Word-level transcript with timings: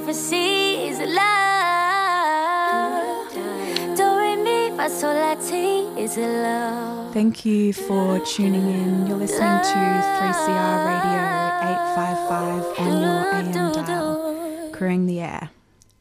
Prophecy 0.00 0.88
is 0.88 0.98
love. 0.98 1.28
Do 3.96 4.06
re 4.18 4.36
mi 4.36 4.70
fa 4.76 4.88
sol 4.88 5.14
la 5.14 5.34
ti 5.34 5.88
is 6.00 6.16
love. 6.16 7.12
Thank 7.12 7.44
you 7.44 7.72
for 7.72 8.18
tuning 8.20 8.66
in. 8.66 9.06
You're 9.06 9.18
listening 9.18 9.60
to 9.70 9.78
3CR 10.16 10.76
Radio 10.88 11.20
855 11.70 12.78
on 12.80 12.92
your 13.02 13.20
AM 13.34 13.52
dial, 13.52 14.70
Queering 14.72 15.04
the 15.06 15.20
Air, 15.20 15.50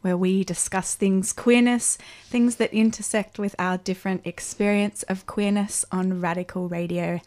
where 0.01 0.17
we 0.17 0.43
discuss 0.43 0.95
things 0.95 1.33
queerness, 1.33 1.97
things 2.25 2.55
that 2.55 2.73
intersect 2.73 3.37
with 3.37 3.55
our 3.59 3.77
different 3.77 4.25
experience 4.25 5.03
of 5.03 5.25
queerness 5.25 5.85
on 5.91 6.21
Radical 6.21 6.69
Radio. 6.69 7.19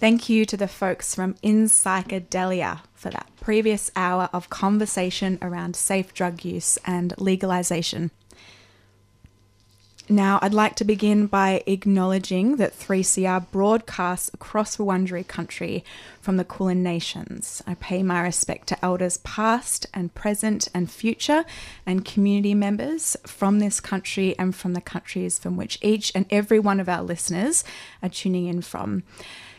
Thank 0.00 0.28
you 0.28 0.44
to 0.46 0.56
the 0.56 0.68
folks 0.68 1.14
from 1.14 1.34
Enpsychedelia 1.42 2.80
for 2.94 3.10
that 3.10 3.28
previous 3.40 3.90
hour 3.94 4.28
of 4.32 4.50
conversation 4.50 5.38
around 5.42 5.76
safe 5.76 6.14
drug 6.14 6.44
use 6.44 6.78
and 6.86 7.14
legalization. 7.18 8.10
Now, 10.08 10.38
I'd 10.42 10.52
like 10.52 10.74
to 10.76 10.84
begin 10.84 11.26
by 11.28 11.62
acknowledging 11.66 12.56
that 12.56 12.78
3CR 12.78 13.50
broadcasts 13.50 14.30
across 14.34 14.76
Wurundjeri 14.76 15.26
country 15.26 15.82
from 16.20 16.36
the 16.36 16.44
Kulin 16.44 16.82
Nations. 16.82 17.62
I 17.66 17.72
pay 17.76 18.02
my 18.02 18.20
respect 18.20 18.66
to 18.68 18.84
elders 18.84 19.16
past 19.18 19.86
and 19.94 20.14
present 20.14 20.68
and 20.74 20.90
future, 20.90 21.46
and 21.86 22.04
community 22.04 22.52
members 22.52 23.16
from 23.26 23.60
this 23.60 23.80
country 23.80 24.38
and 24.38 24.54
from 24.54 24.74
the 24.74 24.82
countries 24.82 25.38
from 25.38 25.56
which 25.56 25.78
each 25.80 26.12
and 26.14 26.26
every 26.28 26.58
one 26.58 26.80
of 26.80 26.88
our 26.88 27.02
listeners 27.02 27.64
are 28.02 28.10
tuning 28.10 28.46
in 28.46 28.60
from. 28.60 29.04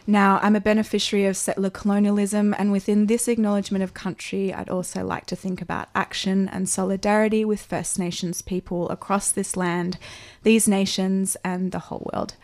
Now, 0.08 0.40
I'm 0.44 0.56
a 0.56 0.62
beneficiary 0.62 1.26
of 1.26 1.36
settler 1.36 1.72
colonialism, 1.72 2.54
and 2.60 2.72
within 2.72 3.08
this 3.08 3.28
acknowledgement 3.28 3.84
of 3.84 3.96
country, 3.96 4.54
I'd 4.54 4.70
also 4.70 5.04
like 5.04 5.26
to 5.28 5.36
think 5.36 5.64
about 5.64 5.90
action 5.96 6.48
and 6.48 6.70
solidarity 6.70 7.44
with 7.44 7.60
First 7.60 7.98
Nations 7.98 8.44
people 8.44 8.88
across 8.90 9.32
this 9.32 9.58
land, 9.58 9.98
these 10.44 10.68
nations, 10.68 11.36
and 11.44 11.72
the 11.72 11.80
whole 11.80 12.08
world. 12.14 12.36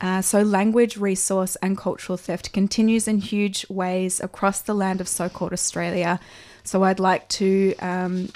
Uh, 0.00 0.22
so, 0.22 0.42
language, 0.42 0.96
resource, 0.96 1.56
and 1.56 1.76
cultural 1.76 2.16
theft 2.16 2.52
continues 2.52 3.08
in 3.08 3.18
huge 3.18 3.66
ways 3.68 4.20
across 4.20 4.60
the 4.60 4.74
land 4.74 5.00
of 5.00 5.08
so 5.08 5.28
called 5.28 5.52
Australia. 5.52 6.20
So, 6.62 6.84
I'd 6.84 7.00
like 7.00 7.28
to 7.30 7.74
um, 7.80 8.28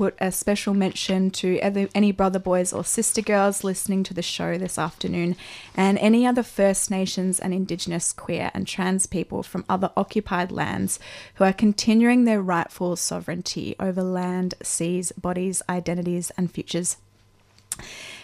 put 0.00 0.16
a 0.18 0.32
special 0.32 0.72
mention 0.72 1.30
to 1.30 1.58
any 1.94 2.10
brother 2.10 2.38
boys 2.38 2.72
or 2.72 2.82
sister 2.82 3.20
girls 3.20 3.62
listening 3.62 4.02
to 4.02 4.14
the 4.14 4.22
show 4.22 4.56
this 4.56 4.78
afternoon 4.78 5.36
and 5.76 5.98
any 5.98 6.26
other 6.26 6.42
First 6.42 6.90
Nations 6.90 7.38
and 7.38 7.52
Indigenous 7.52 8.14
queer 8.14 8.50
and 8.54 8.66
trans 8.66 9.04
people 9.04 9.42
from 9.42 9.62
other 9.68 9.90
occupied 9.98 10.50
lands 10.50 10.98
who 11.34 11.44
are 11.44 11.52
continuing 11.52 12.24
their 12.24 12.40
rightful 12.40 12.96
sovereignty 12.96 13.76
over 13.78 14.02
land, 14.02 14.54
seas, 14.62 15.12
bodies, 15.12 15.60
identities, 15.68 16.32
and 16.34 16.50
futures. 16.50 16.96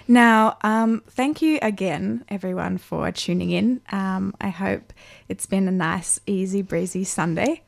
Now, 0.09 0.57
um, 0.63 1.03
thank 1.09 1.43
you 1.43 1.59
again, 1.61 2.25
everyone, 2.31 2.79
for 2.79 3.13
tuning 3.13 3.51
in. 3.51 3.83
Um, 3.93 4.35
I 4.41 4.49
hope 4.49 4.95
it's 5.29 5.45
been 5.45 5.69
a 5.69 5.73
nice, 5.73 6.21
easy 6.27 6.63
breezy 6.63 7.05
Sunday. 7.05 7.65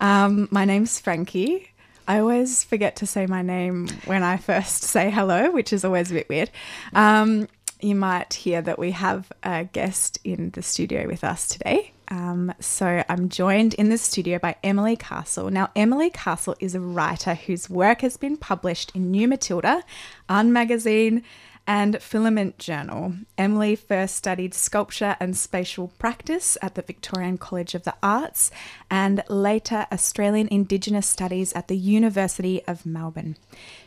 Um, 0.00 0.48
my 0.50 0.64
name's 0.64 0.98
Frankie. 0.98 1.70
I 2.06 2.18
always 2.18 2.64
forget 2.64 2.96
to 2.96 3.06
say 3.06 3.26
my 3.26 3.42
name 3.42 3.88
when 4.04 4.22
I 4.22 4.36
first 4.36 4.82
say 4.82 5.10
hello, 5.10 5.50
which 5.50 5.72
is 5.72 5.84
always 5.84 6.10
a 6.10 6.14
bit 6.14 6.28
weird. 6.28 6.50
Um, 6.92 7.48
you 7.80 7.94
might 7.94 8.34
hear 8.34 8.62
that 8.62 8.78
we 8.78 8.92
have 8.92 9.30
a 9.42 9.64
guest 9.64 10.18
in 10.24 10.50
the 10.50 10.62
studio 10.62 11.06
with 11.06 11.24
us 11.24 11.48
today. 11.48 11.92
Um, 12.08 12.52
so 12.60 13.02
I'm 13.08 13.28
joined 13.28 13.74
in 13.74 13.88
the 13.88 13.98
studio 13.98 14.38
by 14.38 14.56
Emily 14.62 14.96
Castle. 14.96 15.50
Now, 15.50 15.70
Emily 15.74 16.10
Castle 16.10 16.54
is 16.60 16.74
a 16.74 16.80
writer 16.80 17.34
whose 17.34 17.70
work 17.70 18.02
has 18.02 18.16
been 18.16 18.36
published 18.36 18.92
in 18.94 19.10
New 19.10 19.26
Matilda, 19.26 19.82
Un 20.28 20.52
Magazine, 20.52 21.22
and 21.66 22.02
Filament 22.02 22.58
Journal. 22.58 23.14
Emily 23.38 23.74
first 23.74 24.16
studied 24.16 24.52
sculpture 24.52 25.16
and 25.18 25.36
spatial 25.36 25.88
practice 25.98 26.58
at 26.60 26.74
the 26.74 26.82
Victorian 26.82 27.38
College 27.38 27.74
of 27.74 27.84
the 27.84 27.94
Arts 28.02 28.50
and 28.90 29.22
later 29.28 29.86
Australian 29.90 30.48
Indigenous 30.48 31.06
Studies 31.06 31.52
at 31.54 31.68
the 31.68 31.76
University 31.76 32.62
of 32.66 32.84
Melbourne. 32.84 33.36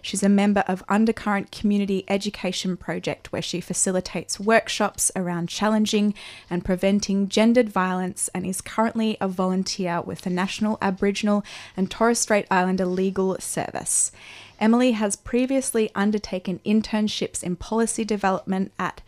She's 0.02 0.24
a 0.24 0.30
member 0.30 0.64
of 0.68 0.84
Undercurrent 0.90 1.52
Community 1.52 2.04
Education 2.08 2.78
Project, 2.78 3.32
where 3.32 3.42
she 3.42 3.62
facilitates 3.62 4.40
workshops 4.40 5.12
around 5.16 5.50
challenging 5.50 6.14
and 6.50 6.66
preventing 6.66 7.28
gendered 7.30 7.70
violence 7.70 8.30
and 8.34 8.46
is 8.46 8.62
currently 8.62 9.18
a 9.22 9.28
volunteer 9.28 10.02
with 10.02 10.22
the 10.22 10.30
National 10.30 10.78
Aboriginal 10.82 11.44
and 11.76 11.92
Torres 11.92 12.20
Strait 12.20 12.48
Islander 12.50 12.86
Legal 12.86 13.38
Service. 13.40 14.12
Emily 14.60 14.92
has 14.92 15.16
previously 15.16 15.92
undertaken 15.96 16.60
internships 16.66 17.44
in 17.44 17.56
policy 17.56 18.04
development 18.04 18.72
at 18.80 19.02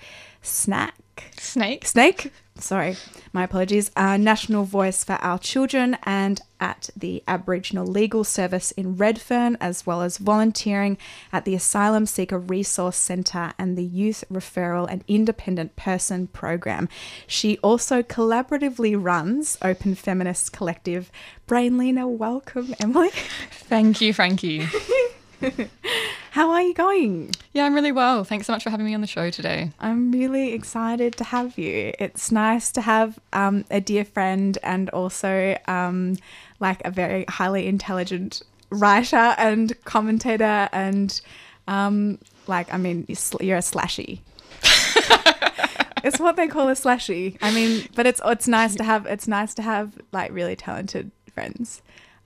SNAC. 0.43 0.91
Snake. 1.37 1.85
Snake, 1.85 2.31
sorry, 2.55 2.95
my 3.33 3.43
apologies. 3.43 3.91
Uh, 3.95 4.17
National 4.17 4.63
Voice 4.63 5.03
for 5.03 5.13
Our 5.13 5.39
Children 5.39 5.97
and 6.03 6.41
at 6.59 6.89
the 6.95 7.23
Aboriginal 7.27 7.85
Legal 7.85 8.23
Service 8.23 8.71
in 8.71 8.95
Redfern, 8.97 9.57
as 9.59 9.85
well 9.85 10.01
as 10.01 10.17
volunteering 10.17 10.97
at 11.31 11.45
the 11.45 11.55
Asylum 11.55 12.05
Seeker 12.05 12.39
Resource 12.39 12.97
Centre 12.97 13.53
and 13.57 13.77
the 13.77 13.83
Youth 13.83 14.23
Referral 14.31 14.87
and 14.89 15.03
Independent 15.07 15.75
Person 15.75 16.27
Program. 16.27 16.89
She 17.27 17.57
also 17.59 18.01
collaboratively 18.01 18.95
runs 19.01 19.57
Open 19.61 19.95
Feminist 19.95 20.51
Collective. 20.53 21.11
Brainlina, 21.47 22.07
welcome, 22.09 22.75
Emily. 22.79 23.09
Thank 23.51 24.01
you, 24.01 24.13
Frankie. 24.13 24.67
How 26.31 26.51
are 26.51 26.61
you 26.61 26.73
going? 26.73 27.31
Yeah, 27.53 27.65
I'm 27.65 27.73
really 27.73 27.91
well. 27.91 28.23
Thanks 28.23 28.47
so 28.47 28.53
much 28.53 28.63
for 28.63 28.69
having 28.69 28.85
me 28.85 28.93
on 28.93 29.01
the 29.01 29.07
show 29.07 29.29
today. 29.29 29.71
I'm 29.79 30.11
really 30.11 30.53
excited 30.53 31.15
to 31.17 31.23
have 31.23 31.57
you. 31.57 31.93
It's 31.99 32.31
nice 32.31 32.71
to 32.73 32.81
have 32.81 33.19
um, 33.33 33.65
a 33.71 33.81
dear 33.81 34.05
friend 34.05 34.57
and 34.63 34.89
also 34.89 35.57
um, 35.67 36.17
like 36.59 36.81
a 36.85 36.91
very 36.91 37.25
highly 37.27 37.67
intelligent 37.67 38.41
writer 38.69 39.33
and 39.37 39.73
commentator 39.85 40.69
and 40.71 41.19
um, 41.67 42.19
like 42.47 42.71
I 42.73 42.77
mean 42.77 43.05
you're 43.07 43.57
a 43.57 43.61
slashy. 43.61 44.19
it's 46.03 46.19
what 46.19 46.35
they 46.35 46.47
call 46.47 46.69
a 46.69 46.73
slashy. 46.73 47.37
I 47.41 47.51
mean, 47.53 47.87
but 47.95 48.05
it's 48.05 48.21
it's 48.25 48.47
nice 48.47 48.75
to 48.75 48.83
have 48.83 49.05
it's 49.05 49.27
nice 49.27 49.53
to 49.55 49.61
have 49.61 49.93
like 50.11 50.31
really 50.31 50.55
talented 50.55 51.11
friends. 51.33 51.81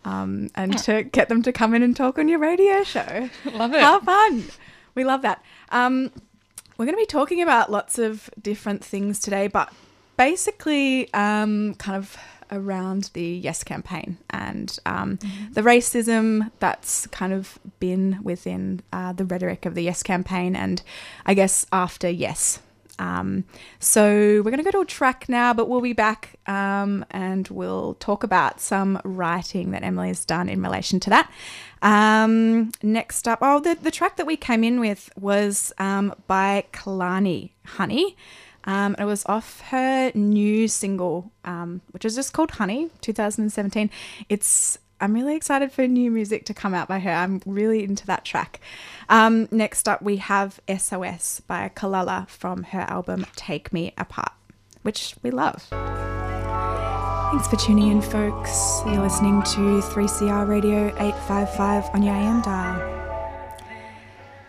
Um, 0.06 0.50
and 0.56 0.78
to 0.80 1.04
get 1.04 1.30
them 1.30 1.42
to 1.44 1.52
come 1.52 1.74
in 1.74 1.84
and 1.84 1.96
talk 1.96 2.18
on 2.18 2.28
your 2.28 2.40
radio 2.40 2.84
show. 2.84 3.30
Love 3.54 3.74
it. 3.74 3.82
How 3.82 4.00
fun. 4.00 4.44
We 4.96 5.04
love 5.04 5.22
that. 5.24 5.44
Um, 5.70 6.12
we're 6.78 6.86
going 6.86 6.96
to 6.98 7.02
be 7.02 7.06
talking 7.06 7.42
about 7.42 7.72
lots 7.72 7.98
of 7.98 8.30
different 8.42 8.84
things 8.84 9.20
today, 9.20 9.48
but 9.48 9.74
basically, 10.18 11.12
um, 11.14 11.76
kind 11.76 11.98
of 11.98 12.18
around 12.52 13.10
the 13.14 13.24
Yes 13.24 13.64
campaign 13.64 14.18
and 14.30 14.78
um, 14.86 15.18
the 15.54 15.62
racism 15.62 16.52
that's 16.60 17.08
kind 17.08 17.34
of 17.34 17.58
been 17.80 18.20
within 18.22 18.82
uh, 18.92 19.14
the 19.14 19.26
rhetoric 19.26 19.66
of 19.66 19.74
the 19.76 19.82
Yes 19.84 20.04
campaign, 20.04 20.56
and 20.56 20.82
I 21.26 21.34
guess 21.34 21.66
after 21.72 22.10
Yes. 22.10 22.60
Um, 23.04 23.44
so 23.80 24.06
we're 24.06 24.52
going 24.52 24.58
to 24.58 24.64
go 24.64 24.72
to 24.72 24.80
a 24.80 24.86
track 24.86 25.28
now, 25.28 25.54
but 25.54 25.68
we'll 25.68 25.82
be 25.82 25.94
back 25.94 26.40
um, 26.48 27.06
and 27.12 27.46
we'll 27.50 27.96
talk 27.96 28.24
about 28.24 28.62
some 28.62 29.00
writing 29.04 29.72
that 29.72 29.84
Emily 29.84 30.08
has 30.08 30.24
done 30.24 30.48
in 30.48 30.62
relation 30.62 31.02
to 31.02 31.10
that. 31.10 31.32
Um, 31.82 32.72
next 32.82 33.28
up, 33.28 33.40
oh, 33.42 33.60
the, 33.60 33.76
the 33.76 33.92
track 33.92 34.16
that 34.16 34.26
we 34.26 34.38
came 34.38 34.64
in 34.64 34.80
with 34.80 35.10
was 35.20 35.74
um, 35.78 36.16
by 36.28 36.66
Kehlani 36.72 37.52
Honey. 37.66 38.16
Um, 38.66 38.96
it 38.98 39.04
was 39.04 39.26
off 39.26 39.60
her 39.72 40.14
new 40.16 40.70
single, 40.70 41.34
um, 41.44 41.82
which 41.92 42.06
is 42.06 42.16
just 42.16 42.32
called 42.32 42.52
Honey, 42.52 42.90
2017. 43.02 43.90
It's 44.30 44.78
I'm 45.04 45.14
really 45.14 45.36
excited 45.36 45.74
for 45.74 45.86
new 45.86 46.10
music 46.10 46.46
to 46.46 46.54
come 46.54 46.74
out 46.74 46.88
by 46.88 47.00
her. 47.00 47.12
I'm 47.12 47.42
really 47.46 47.84
into 47.84 48.06
that 48.08 48.24
track. 48.24 48.62
Um, 49.10 49.50
next 49.52 49.90
up, 49.90 50.02
we 50.02 50.16
have 50.16 50.62
SOS 50.66 51.42
by 51.42 51.70
Kelela 51.76 52.30
from 52.30 52.64
her 52.64 52.86
album 52.88 53.26
Take 53.36 53.74
Me 53.74 53.94
Apart, 53.98 54.32
which 54.84 55.16
we 55.22 55.30
love. 55.30 55.68
Thanks 57.32 57.50
for 57.50 57.58
tuning 57.58 57.92
in, 57.92 58.02
folks. 58.02 58.80
You're 58.86 59.02
listening 59.02 59.42
to 59.42 59.82
3CR 59.82 60.48
Radio 60.48 60.88
855 60.96 61.90
on 61.94 62.02
your 62.02 62.16
AM 62.16 62.42
dial. 62.42 63.60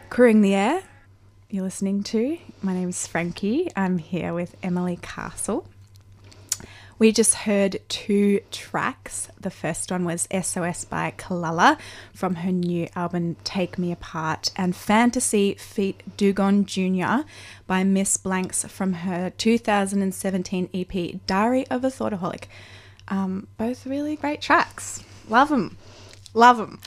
Queering 0.08 0.40
the 0.40 0.54
air, 0.54 0.82
you're 1.50 1.64
listening 1.64 2.04
to. 2.04 2.38
My 2.62 2.74
name 2.74 2.90
is 2.90 3.08
Frankie. 3.08 3.72
I'm 3.74 3.98
here 3.98 4.32
with 4.32 4.54
Emily 4.62 5.00
Castle. 5.02 5.66
We 6.98 7.10
just 7.10 7.34
heard 7.34 7.80
two 7.88 8.40
tracks. 8.50 9.28
The 9.40 9.50
first 9.50 9.90
one 9.90 10.04
was 10.04 10.28
SOS 10.30 10.84
by 10.84 11.12
Kelela 11.16 11.78
from 12.14 12.36
her 12.36 12.52
new 12.52 12.88
album 12.94 13.36
Take 13.42 13.78
Me 13.78 13.90
Apart, 13.90 14.52
and 14.56 14.76
Fantasy 14.76 15.54
Feat 15.54 16.02
Dugon 16.16 16.64
Jr. 16.64 17.26
by 17.66 17.82
Miss 17.82 18.16
Blanks 18.16 18.64
from 18.66 18.92
her 18.92 19.30
2017 19.30 20.70
EP 20.72 21.26
Diary 21.26 21.66
of 21.68 21.84
a 21.84 21.88
Thotaholic. 21.88 22.44
Um, 23.08 23.48
both 23.58 23.86
really 23.86 24.16
great 24.16 24.40
tracks. 24.40 25.02
Love 25.28 25.48
them. 25.48 25.76
Love 26.32 26.58
them. 26.58 26.80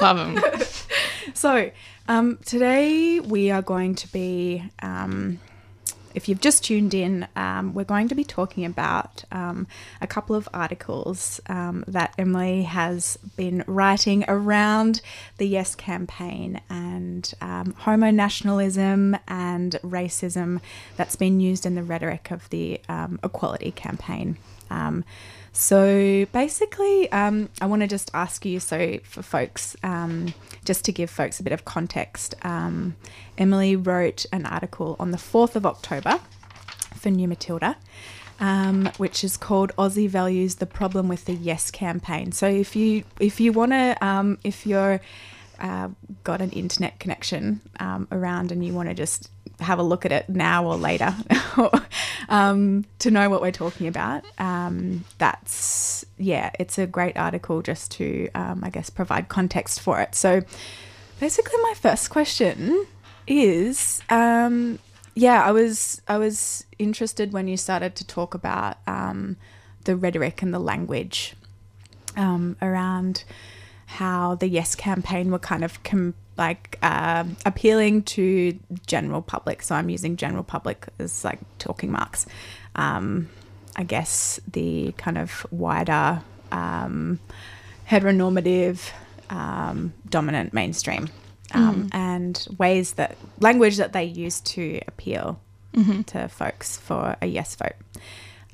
Love 0.00 0.16
them. 0.16 0.62
So, 1.34 1.70
um, 2.08 2.38
today 2.44 3.20
we 3.20 3.52
are 3.52 3.62
going 3.62 3.94
to 3.94 4.10
be, 4.12 4.64
um, 4.80 5.38
if 6.14 6.28
you've 6.28 6.40
just 6.40 6.64
tuned 6.64 6.94
in, 6.94 7.26
um, 7.36 7.74
we're 7.74 7.84
going 7.84 8.08
to 8.08 8.14
be 8.14 8.24
talking 8.24 8.64
about 8.64 9.24
um, 9.32 9.66
a 10.00 10.06
couple 10.06 10.36
of 10.36 10.48
articles 10.52 11.40
um, 11.48 11.84
that 11.88 12.14
Emily 12.18 12.62
has 12.62 13.18
been 13.36 13.64
writing 13.66 14.24
around 14.28 15.00
the 15.38 15.46
Yes 15.46 15.74
campaign 15.74 16.60
and 16.70 17.32
um, 17.40 17.74
homo 17.78 18.10
nationalism 18.10 19.16
and 19.28 19.72
racism 19.82 20.60
that's 20.96 21.16
been 21.16 21.40
used 21.40 21.66
in 21.66 21.74
the 21.74 21.82
rhetoric 21.82 22.30
of 22.30 22.48
the 22.50 22.80
um, 22.88 23.18
equality 23.22 23.70
campaign. 23.70 24.36
So 25.52 26.26
basically, 26.32 27.12
um, 27.12 27.50
I 27.60 27.66
want 27.66 27.82
to 27.82 27.88
just 27.88 28.10
ask 28.14 28.44
you 28.46 28.58
so 28.58 28.98
for 29.04 29.22
folks, 29.22 29.76
um, 29.82 30.32
just 30.64 30.84
to 30.86 30.92
give 30.92 31.10
folks 31.10 31.40
a 31.40 31.42
bit 31.42 31.52
of 31.52 31.64
context, 31.66 32.34
um, 32.42 32.96
Emily 33.36 33.76
wrote 33.76 34.24
an 34.32 34.46
article 34.46 34.96
on 34.98 35.10
the 35.10 35.18
4th 35.18 35.54
of 35.54 35.66
October 35.66 36.20
for 36.94 37.10
New 37.10 37.28
Matilda. 37.28 37.76
Um, 38.40 38.90
which 38.96 39.22
is 39.22 39.36
called 39.36 39.70
Aussie 39.76 40.08
Values: 40.08 40.56
The 40.56 40.66
Problem 40.66 41.06
with 41.06 41.26
the 41.26 41.34
Yes 41.34 41.70
Campaign. 41.70 42.32
So 42.32 42.48
if 42.48 42.74
you 42.74 43.04
if 43.20 43.38
you 43.38 43.52
want 43.52 43.70
to 43.70 43.96
um, 44.04 44.38
if 44.42 44.66
you're 44.66 45.00
uh, 45.62 45.88
got 46.24 46.42
an 46.42 46.50
internet 46.50 46.98
connection 46.98 47.60
um, 47.80 48.08
around 48.10 48.52
and 48.52 48.64
you 48.64 48.74
want 48.74 48.88
to 48.88 48.94
just 48.94 49.30
have 49.60 49.78
a 49.78 49.82
look 49.82 50.04
at 50.04 50.10
it 50.10 50.28
now 50.28 50.66
or 50.66 50.76
later 50.76 51.14
um, 52.28 52.84
to 52.98 53.10
know 53.10 53.30
what 53.30 53.40
we're 53.40 53.52
talking 53.52 53.86
about, 53.86 54.24
um, 54.38 55.04
that's, 55.18 56.04
yeah, 56.18 56.50
it's 56.58 56.78
a 56.78 56.86
great 56.86 57.16
article 57.16 57.62
just 57.62 57.92
to, 57.92 58.28
um, 58.34 58.62
I 58.64 58.70
guess, 58.70 58.90
provide 58.90 59.28
context 59.28 59.80
for 59.80 60.00
it. 60.00 60.14
So 60.14 60.42
basically, 61.20 61.58
my 61.62 61.74
first 61.76 62.10
question 62.10 62.86
is. 63.26 64.02
Um, 64.10 64.78
yeah, 65.14 65.42
I 65.42 65.52
was 65.52 66.00
I 66.08 66.16
was 66.16 66.64
interested 66.78 67.34
when 67.34 67.46
you 67.46 67.58
started 67.58 67.94
to 67.96 68.06
talk 68.06 68.32
about 68.32 68.78
um, 68.86 69.36
the 69.84 69.94
rhetoric 69.94 70.40
and 70.40 70.54
the 70.54 70.58
language 70.58 71.34
around 72.16 73.24
how 73.92 74.34
the 74.36 74.48
Yes 74.48 74.74
campaign 74.74 75.30
were 75.30 75.38
kind 75.38 75.64
of 75.64 75.82
com- 75.82 76.14
like 76.36 76.78
um 76.82 77.36
appealing 77.44 78.02
to 78.02 78.58
general 78.86 79.22
public. 79.22 79.62
So 79.62 79.74
I'm 79.74 79.88
using 79.90 80.16
general 80.16 80.44
public 80.44 80.86
as 80.98 81.24
like 81.24 81.38
talking 81.58 81.92
marks. 81.92 82.26
Um, 82.74 83.28
I 83.76 83.84
guess 83.84 84.40
the 84.50 84.92
kind 84.98 85.18
of 85.18 85.46
wider 85.50 86.22
um, 86.50 87.18
heteronormative 87.88 88.90
um, 89.30 89.94
dominant 90.08 90.52
mainstream 90.52 91.08
um, 91.54 91.88
and 91.92 92.46
ways 92.58 92.92
that 92.94 93.16
language 93.40 93.76
that 93.78 93.92
they 93.92 94.04
use 94.04 94.40
to 94.40 94.80
appeal 94.86 95.40
to 96.04 96.28
folks 96.28 96.76
for 96.76 97.16
a 97.22 97.26
yes 97.26 97.54
vote. 97.56 97.72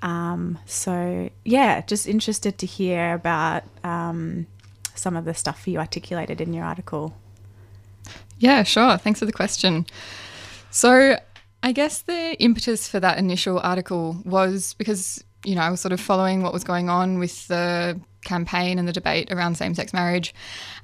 Um, 0.02 0.58
so 0.66 1.30
yeah, 1.44 1.80
just 1.80 2.06
interested 2.06 2.58
to 2.58 2.66
hear 2.66 3.14
about 3.14 3.64
um, 3.82 4.46
some 4.98 5.16
of 5.16 5.24
the 5.24 5.34
stuff 5.34 5.66
you 5.66 5.78
articulated 5.78 6.40
in 6.40 6.52
your 6.52 6.64
article. 6.64 7.14
Yeah, 8.38 8.62
sure. 8.62 8.96
Thanks 8.98 9.18
for 9.18 9.26
the 9.26 9.32
question. 9.32 9.86
So, 10.70 11.18
I 11.62 11.72
guess 11.72 12.02
the 12.02 12.36
impetus 12.40 12.88
for 12.88 13.00
that 13.00 13.18
initial 13.18 13.58
article 13.58 14.16
was 14.24 14.74
because, 14.74 15.24
you 15.44 15.54
know, 15.54 15.62
I 15.62 15.70
was 15.70 15.80
sort 15.80 15.92
of 15.92 16.00
following 16.00 16.42
what 16.42 16.52
was 16.52 16.62
going 16.62 16.88
on 16.88 17.18
with 17.18 17.48
the 17.48 18.00
campaign 18.24 18.78
and 18.78 18.86
the 18.86 18.92
debate 18.92 19.32
around 19.32 19.56
same 19.56 19.74
sex 19.74 19.92
marriage. 19.92 20.34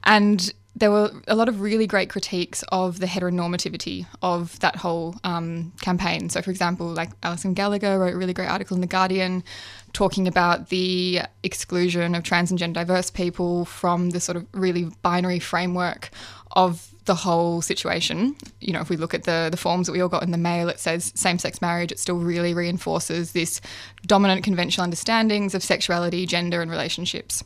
And 0.03 0.53
there 0.77 0.91
were 0.91 1.11
a 1.29 1.37
lot 1.37 1.49
of 1.49 1.61
really 1.61 1.87
great 1.87 2.11
critiques 2.11 2.65
of 2.73 2.99
the 2.99 3.07
heteronormativity 3.07 4.07
of 4.23 4.59
that 4.61 4.77
whole 4.77 5.15
um, 5.23 5.73
campaign. 5.81 6.29
So, 6.29 6.43
for 6.43 6.51
example, 6.51 6.87
like 6.89 7.11
Alison 7.23 7.55
Gallagher 7.55 7.99
wrote 7.99 8.15
a 8.15 8.17
really 8.17 8.33
great 8.33 8.49
article 8.49 8.75
in 8.77 8.81
The 8.81 8.89
Guardian 8.89 9.45
talking 9.93 10.27
about 10.27 10.71
the 10.71 11.21
exclusion 11.45 12.17
of 12.17 12.25
trans 12.25 12.51
and 12.51 12.59
gender 12.59 12.81
diverse 12.81 13.11
people 13.11 13.65
from 13.67 14.11
the 14.11 14.19
sort 14.19 14.37
of 14.37 14.47
really 14.53 14.91
binary 15.03 15.39
framework 15.39 16.11
of 16.53 16.91
the 17.05 17.15
whole 17.15 17.63
situation. 17.63 18.35
You 18.61 18.73
know, 18.73 18.81
if 18.81 18.89
we 18.89 18.97
look 18.97 19.15
at 19.15 19.25
the 19.25 19.49
the 19.51 19.57
forms 19.57 19.87
that 19.87 19.93
we 19.93 20.01
all 20.01 20.09
got 20.09 20.23
in 20.23 20.33
the 20.33 20.39
mail, 20.39 20.69
it 20.69 20.81
says 20.81 21.13
same 21.15 21.39
sex 21.39 21.61
marriage. 21.61 21.93
It 21.93 21.99
still 22.01 22.17
really 22.17 22.55
reinforces 22.55 23.33
this 23.33 23.61
dominant 24.07 24.43
conventional 24.43 24.85
understandings 24.85 25.55
of 25.55 25.63
sexuality, 25.63 26.27
gender, 26.27 26.63
and 26.63 26.71
relationships. 26.71 27.45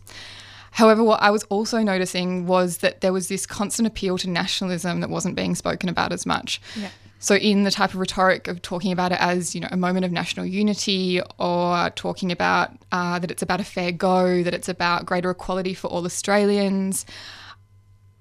However, 0.73 1.03
what 1.03 1.23
I 1.23 1.31
was 1.31 1.45
also 1.45 1.79
noticing 1.83 2.47
was 2.47 2.79
that 2.79 3.01
there 3.01 3.13
was 3.13 3.29
this 3.29 3.47
constant 3.47 3.87
appeal 3.87 4.19
to 4.19 4.31
nationalism 4.31 5.01
that 5.01 5.11
wasn't 5.11 5.35
being 5.35 5.55
spoken 5.55 5.89
about 5.89 6.13
as 6.13 6.27
much. 6.27 6.61
Yeah. 6.77 6.91
So, 7.21 7.35
in 7.35 7.65
the 7.65 7.73
type 7.73 7.91
of 7.91 7.97
rhetoric 7.97 8.47
of 8.47 8.63
talking 8.63 8.93
about 8.93 9.11
it 9.11 9.21
as, 9.21 9.53
you 9.55 9.61
know, 9.61 9.69
a 9.73 9.77
moment 9.77 10.05
of 10.05 10.13
national 10.13 10.47
unity 10.47 11.21
or 11.39 11.91
talking 11.97 12.31
about 12.31 12.71
uh, 12.93 13.19
that 13.19 13.31
it's 13.31 13.43
about 13.43 13.61
a 13.61 13.65
fair 13.65 13.91
go, 13.91 14.45
that 14.45 14.55
it's 14.55 14.69
about 14.69 15.05
greater 15.05 15.31
equality 15.31 15.75
for 15.75 15.89
all 15.89 16.05
Australians, 16.05 17.05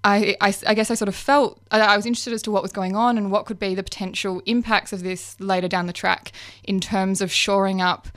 I, 0.07 0.37
I, 0.39 0.53
I 0.65 0.73
guess 0.73 0.89
I 0.89 0.93
sort 0.93 1.09
of 1.09 1.15
felt, 1.15 1.59
I, 1.69 1.81
I 1.81 1.95
was 1.97 2.05
interested 2.05 2.31
as 2.31 2.41
to 2.43 2.51
what 2.51 2.63
was 2.63 2.71
going 2.71 2.95
on 2.95 3.17
and 3.17 3.29
what 3.29 3.45
could 3.45 3.59
be 3.59 3.75
the 3.75 3.83
potential 3.83 4.41
impacts 4.45 4.93
of 4.93 5.03
this 5.03 5.39
later 5.41 5.67
down 5.67 5.87
the 5.87 5.93
track 5.93 6.31
in 6.63 6.79
terms 6.79 7.19
of 7.19 7.29
shoring 7.29 7.81
up 7.81 8.07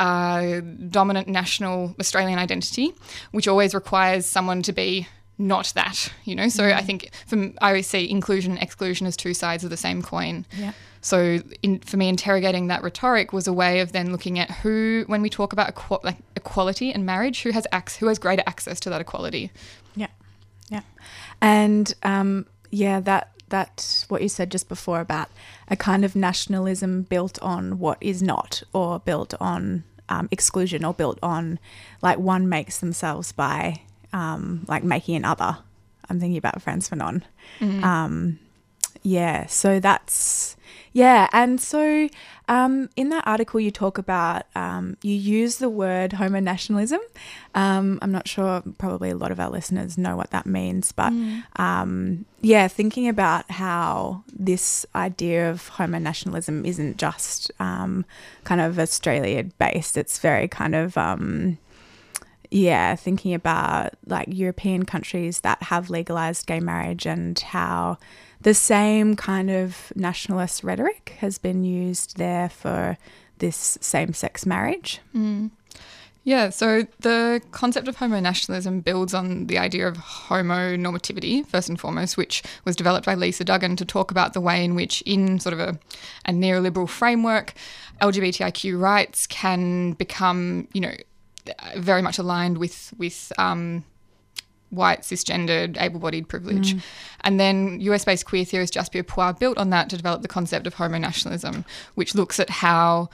uh, 0.00 0.60
dominant 0.88 1.28
national 1.28 1.94
Australian 2.00 2.38
identity, 2.38 2.92
which 3.30 3.46
always 3.46 3.74
requires 3.74 4.26
someone 4.26 4.62
to 4.62 4.72
be 4.72 5.06
not 5.38 5.72
that, 5.74 6.12
you 6.24 6.34
know. 6.34 6.48
So 6.48 6.64
I 6.64 6.82
think 6.82 7.10
from 7.26 7.54
I 7.62 7.68
always 7.68 7.86
see 7.86 8.10
inclusion 8.10 8.52
and 8.52 8.62
exclusion 8.62 9.06
as 9.06 9.16
two 9.16 9.34
sides 9.34 9.64
of 9.64 9.70
the 9.70 9.76
same 9.76 10.02
coin. 10.02 10.44
Yeah. 10.56 10.72
So 11.00 11.38
in, 11.62 11.78
for 11.78 11.96
me, 11.96 12.08
interrogating 12.08 12.68
that 12.68 12.82
rhetoric 12.82 13.32
was 13.32 13.46
a 13.46 13.52
way 13.52 13.80
of 13.80 13.92
then 13.92 14.12
looking 14.12 14.38
at 14.38 14.50
who, 14.50 15.04
when 15.06 15.22
we 15.22 15.30
talk 15.30 15.52
about 15.54 15.74
equa- 15.74 16.04
like 16.04 16.18
equality 16.36 16.92
and 16.92 17.06
marriage, 17.06 17.42
who 17.42 17.52
has 17.52 17.66
ac- 17.72 17.98
who 18.00 18.08
has 18.08 18.18
greater 18.18 18.42
access 18.46 18.80
to 18.80 18.90
that 18.90 19.00
equality. 19.00 19.50
Yeah, 19.96 20.08
yeah, 20.68 20.82
and 21.40 21.94
um, 22.02 22.46
yeah, 22.70 23.00
that 23.00 23.32
that 23.48 24.04
what 24.08 24.20
you 24.22 24.28
said 24.28 24.52
just 24.52 24.68
before 24.68 25.00
about 25.00 25.28
a 25.68 25.76
kind 25.76 26.04
of 26.04 26.14
nationalism 26.14 27.02
built 27.02 27.38
on 27.40 27.78
what 27.78 27.96
is 28.00 28.22
not, 28.22 28.62
or 28.74 29.00
built 29.00 29.32
on 29.40 29.84
um, 30.10 30.28
exclusion, 30.30 30.84
or 30.84 30.92
built 30.92 31.18
on 31.22 31.58
like 32.02 32.18
one 32.18 32.48
makes 32.48 32.78
themselves 32.78 33.32
by 33.32 33.80
um, 34.12 34.64
like 34.68 34.84
making 34.84 35.16
another. 35.16 35.58
I'm 36.08 36.20
thinking 36.20 36.36
about 36.38 36.60
Frantz 36.60 36.88
Fanon. 36.90 37.22
Um, 37.84 38.38
yeah, 39.02 39.46
so 39.46 39.80
that's 39.80 40.56
yeah, 40.92 41.28
and 41.32 41.60
so 41.60 42.08
um, 42.48 42.90
in 42.96 43.10
that 43.10 43.24
article 43.26 43.60
you 43.60 43.70
talk 43.70 43.98
about 43.98 44.42
um, 44.56 44.96
you 45.02 45.14
use 45.14 45.58
the 45.58 45.68
word 45.68 46.14
homo 46.14 46.40
nationalism. 46.40 47.00
Um, 47.54 47.98
I'm 48.02 48.10
not 48.10 48.26
sure, 48.26 48.62
probably 48.78 49.10
a 49.10 49.16
lot 49.16 49.30
of 49.30 49.38
our 49.38 49.50
listeners 49.50 49.96
know 49.96 50.16
what 50.16 50.30
that 50.32 50.46
means, 50.46 50.90
but 50.92 51.12
um, 51.56 52.24
yeah, 52.40 52.66
thinking 52.66 53.08
about 53.08 53.50
how 53.50 54.24
this 54.32 54.84
idea 54.94 55.50
of 55.50 55.68
homo 55.68 55.98
nationalism 55.98 56.64
isn't 56.64 56.96
just 56.96 57.52
um, 57.60 58.04
kind 58.44 58.60
of 58.60 58.78
Australia 58.78 59.44
based. 59.44 59.96
It's 59.96 60.18
very 60.18 60.48
kind 60.48 60.74
of 60.74 60.96
um, 60.98 61.58
yeah, 62.50 62.96
thinking 62.96 63.32
about 63.32 63.94
like 64.06 64.26
European 64.28 64.84
countries 64.84 65.40
that 65.40 65.62
have 65.64 65.88
legalized 65.88 66.46
gay 66.46 66.58
marriage 66.58 67.06
and 67.06 67.38
how 67.38 67.98
the 68.42 68.54
same 68.54 69.16
kind 69.16 69.50
of 69.50 69.92
nationalist 69.94 70.64
rhetoric 70.64 71.16
has 71.18 71.38
been 71.38 71.64
used 71.64 72.16
there 72.16 72.48
for 72.48 72.96
this 73.38 73.78
same 73.80 74.12
sex 74.12 74.46
marriage. 74.46 75.00
Yeah, 76.22 76.50
so 76.50 76.86
the 77.00 77.40
concept 77.50 77.88
of 77.88 77.96
homo 77.96 78.20
nationalism 78.20 78.80
builds 78.80 79.14
on 79.14 79.46
the 79.46 79.56
idea 79.56 79.88
of 79.88 79.96
homo 79.96 80.76
normativity, 80.76 81.46
first 81.46 81.68
and 81.70 81.80
foremost, 81.80 82.18
which 82.18 82.42
was 82.64 82.76
developed 82.76 83.06
by 83.06 83.14
Lisa 83.14 83.42
Duggan 83.42 83.76
to 83.76 83.86
talk 83.86 84.10
about 84.10 84.34
the 84.34 84.40
way 84.40 84.62
in 84.62 84.74
which, 84.74 85.00
in 85.02 85.40
sort 85.40 85.54
of 85.54 85.60
a, 85.60 85.78
a 86.26 86.32
neoliberal 86.32 86.88
framework, 86.88 87.54
LGBTIQ 88.02 88.78
rights 88.78 89.26
can 89.26 89.92
become, 89.92 90.68
you 90.74 90.82
know, 90.82 90.92
very 91.76 92.02
much 92.02 92.18
aligned 92.18 92.58
with 92.58 92.92
with 92.98 93.32
um, 93.38 93.82
white, 94.70 95.02
cisgendered, 95.02 95.80
able 95.80 96.00
bodied 96.00 96.28
privilege. 96.28 96.74
Mm. 96.74 96.82
And 97.22 97.40
then 97.40 97.80
US 97.80 98.04
based 98.04 98.24
queer 98.24 98.44
theorist 98.44 98.74
Jasbir 98.74 99.02
Puar 99.02 99.38
built 99.38 99.58
on 99.58 99.70
that 99.70 99.90
to 99.90 99.96
develop 99.96 100.22
the 100.22 100.28
concept 100.28 100.66
of 100.66 100.74
homo 100.74 100.98
nationalism, 100.98 101.64
which 101.94 102.14
looks 102.14 102.40
at 102.40 102.50
how 102.50 103.10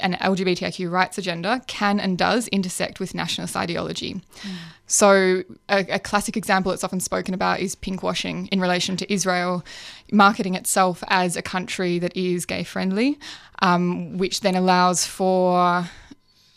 an 0.00 0.14
LGBTIQ 0.14 0.90
rights 0.90 1.18
agenda 1.18 1.60
can 1.66 2.00
and 2.00 2.16
does 2.16 2.48
intersect 2.48 3.00
with 3.00 3.14
nationalist 3.14 3.56
ideology. 3.56 4.14
Mm. 4.14 4.50
So, 4.86 5.42
a, 5.68 5.80
a, 5.94 5.98
classic 5.98 6.36
example 6.36 6.70
that's 6.70 6.84
often 6.84 7.00
spoken 7.00 7.34
about 7.34 7.60
is 7.60 7.74
pinkwashing 7.76 8.48
in 8.48 8.60
relation 8.60 8.96
to 8.98 9.12
Israel, 9.12 9.64
marketing 10.10 10.54
itself 10.54 11.04
as 11.08 11.36
a 11.36 11.42
country 11.42 11.98
that 11.98 12.16
is 12.16 12.46
gay 12.46 12.64
friendly, 12.64 13.18
um, 13.60 14.16
which 14.16 14.40
then 14.40 14.54
allows 14.54 15.04
for 15.04 15.84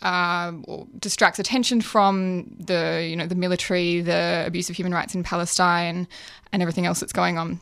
uh, 0.01 0.51
distracts 1.00 1.39
attention 1.39 1.81
from 1.81 2.46
the 2.60 3.05
you 3.08 3.15
know 3.15 3.27
the 3.27 3.36
military, 3.36 4.01
the 4.01 4.43
abuse 4.46 4.70
of 4.70 4.75
human 4.75 4.93
rights 4.93 5.15
in 5.15 5.24
Palestine, 5.24 6.08
and 6.51 6.62
everything 6.62 6.86
else 6.86 7.00
that's 7.00 7.13
going 7.13 7.38
on. 7.38 7.60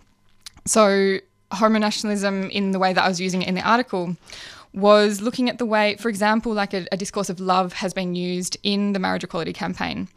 So, 0.66 1.18
homo 1.52 1.80
nationalism, 1.80 2.50
in 2.50 2.72
the 2.72 2.80
way 2.80 2.94
that 2.94 3.04
I 3.04 3.08
was 3.08 3.20
using 3.20 3.42
it 3.42 3.48
in 3.48 3.56
the 3.56 3.68
article, 3.68 4.16
was 4.74 5.22
looking 5.22 5.50
at 5.50 5.58
the 5.58 5.66
way, 5.66 5.96
for 5.98 6.10
example, 6.10 6.54
like 6.54 6.74
a, 6.74 6.86
a 6.92 6.98
discourse 6.98 7.30
of 7.30 7.40
love 7.40 7.74
has 7.74 7.94
been 7.94 8.16
used 8.16 8.58
in 8.64 8.94
the 8.94 9.00
marriage 9.00 9.24
equality 9.24 9.54
campaign. 9.54 10.08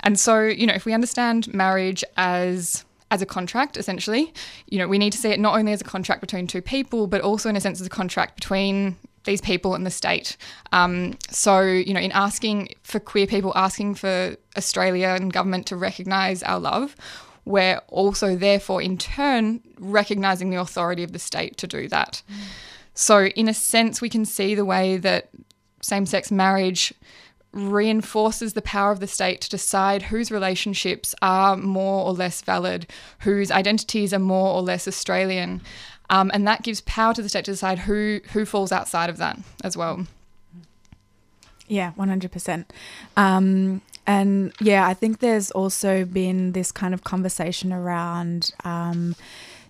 And 0.00 0.18
so, 0.18 0.42
you 0.42 0.66
know, 0.66 0.74
if 0.74 0.84
we 0.84 0.92
understand 0.92 1.52
marriage 1.52 2.04
as 2.16 2.84
as 3.10 3.20
a 3.20 3.26
contract, 3.26 3.76
essentially, 3.76 4.32
you 4.68 4.78
know, 4.78 4.88
we 4.88 4.96
need 4.96 5.12
to 5.12 5.18
see 5.18 5.28
it 5.28 5.38
not 5.38 5.58
only 5.58 5.72
as 5.72 5.82
a 5.82 5.84
contract 5.84 6.22
between 6.22 6.46
two 6.46 6.62
people, 6.62 7.06
but 7.06 7.20
also 7.20 7.50
in 7.50 7.56
a 7.56 7.60
sense 7.60 7.78
as 7.78 7.86
a 7.86 7.90
contract 7.90 8.36
between 8.36 8.96
these 9.24 9.40
people 9.40 9.74
in 9.74 9.84
the 9.84 9.90
state. 9.90 10.36
Um, 10.72 11.18
so, 11.30 11.60
you 11.60 11.94
know, 11.94 12.00
in 12.00 12.12
asking 12.12 12.74
for 12.82 13.00
queer 13.00 13.26
people, 13.26 13.52
asking 13.54 13.94
for 13.94 14.36
Australia 14.56 15.16
and 15.18 15.32
government 15.32 15.66
to 15.66 15.76
recognise 15.76 16.42
our 16.42 16.58
love, 16.58 16.96
we're 17.44 17.80
also 17.88 18.36
therefore 18.36 18.80
in 18.80 18.98
turn 18.98 19.60
recognising 19.78 20.50
the 20.50 20.60
authority 20.60 21.02
of 21.02 21.12
the 21.12 21.18
state 21.18 21.56
to 21.58 21.66
do 21.66 21.88
that. 21.88 22.22
Mm. 22.30 22.34
So, 22.94 23.26
in 23.26 23.48
a 23.48 23.54
sense, 23.54 24.00
we 24.00 24.08
can 24.08 24.24
see 24.24 24.54
the 24.54 24.64
way 24.64 24.96
that 24.98 25.30
same 25.80 26.06
sex 26.06 26.30
marriage 26.30 26.92
reinforces 27.52 28.54
the 28.54 28.62
power 28.62 28.92
of 28.92 29.00
the 29.00 29.06
state 29.06 29.42
to 29.42 29.50
decide 29.50 30.04
whose 30.04 30.30
relationships 30.30 31.14
are 31.20 31.56
more 31.56 32.06
or 32.06 32.12
less 32.12 32.40
valid, 32.40 32.86
whose 33.20 33.50
identities 33.50 34.14
are 34.14 34.18
more 34.18 34.54
or 34.54 34.62
less 34.62 34.88
Australian. 34.88 35.60
Um, 36.12 36.30
and 36.34 36.46
that 36.46 36.62
gives 36.62 36.82
power 36.82 37.14
to 37.14 37.22
the 37.22 37.28
state 37.28 37.46
to 37.46 37.52
decide 37.52 37.80
who, 37.80 38.20
who 38.32 38.44
falls 38.44 38.70
outside 38.70 39.08
of 39.08 39.16
that 39.16 39.38
as 39.64 39.78
well. 39.78 40.06
Yeah, 41.66 41.92
100%. 41.98 42.66
Um, 43.16 43.80
and 44.06 44.52
yeah, 44.60 44.86
I 44.86 44.92
think 44.92 45.20
there's 45.20 45.50
also 45.52 46.04
been 46.04 46.52
this 46.52 46.70
kind 46.70 46.92
of 46.92 47.02
conversation 47.02 47.72
around. 47.72 48.52
Um, 48.62 49.16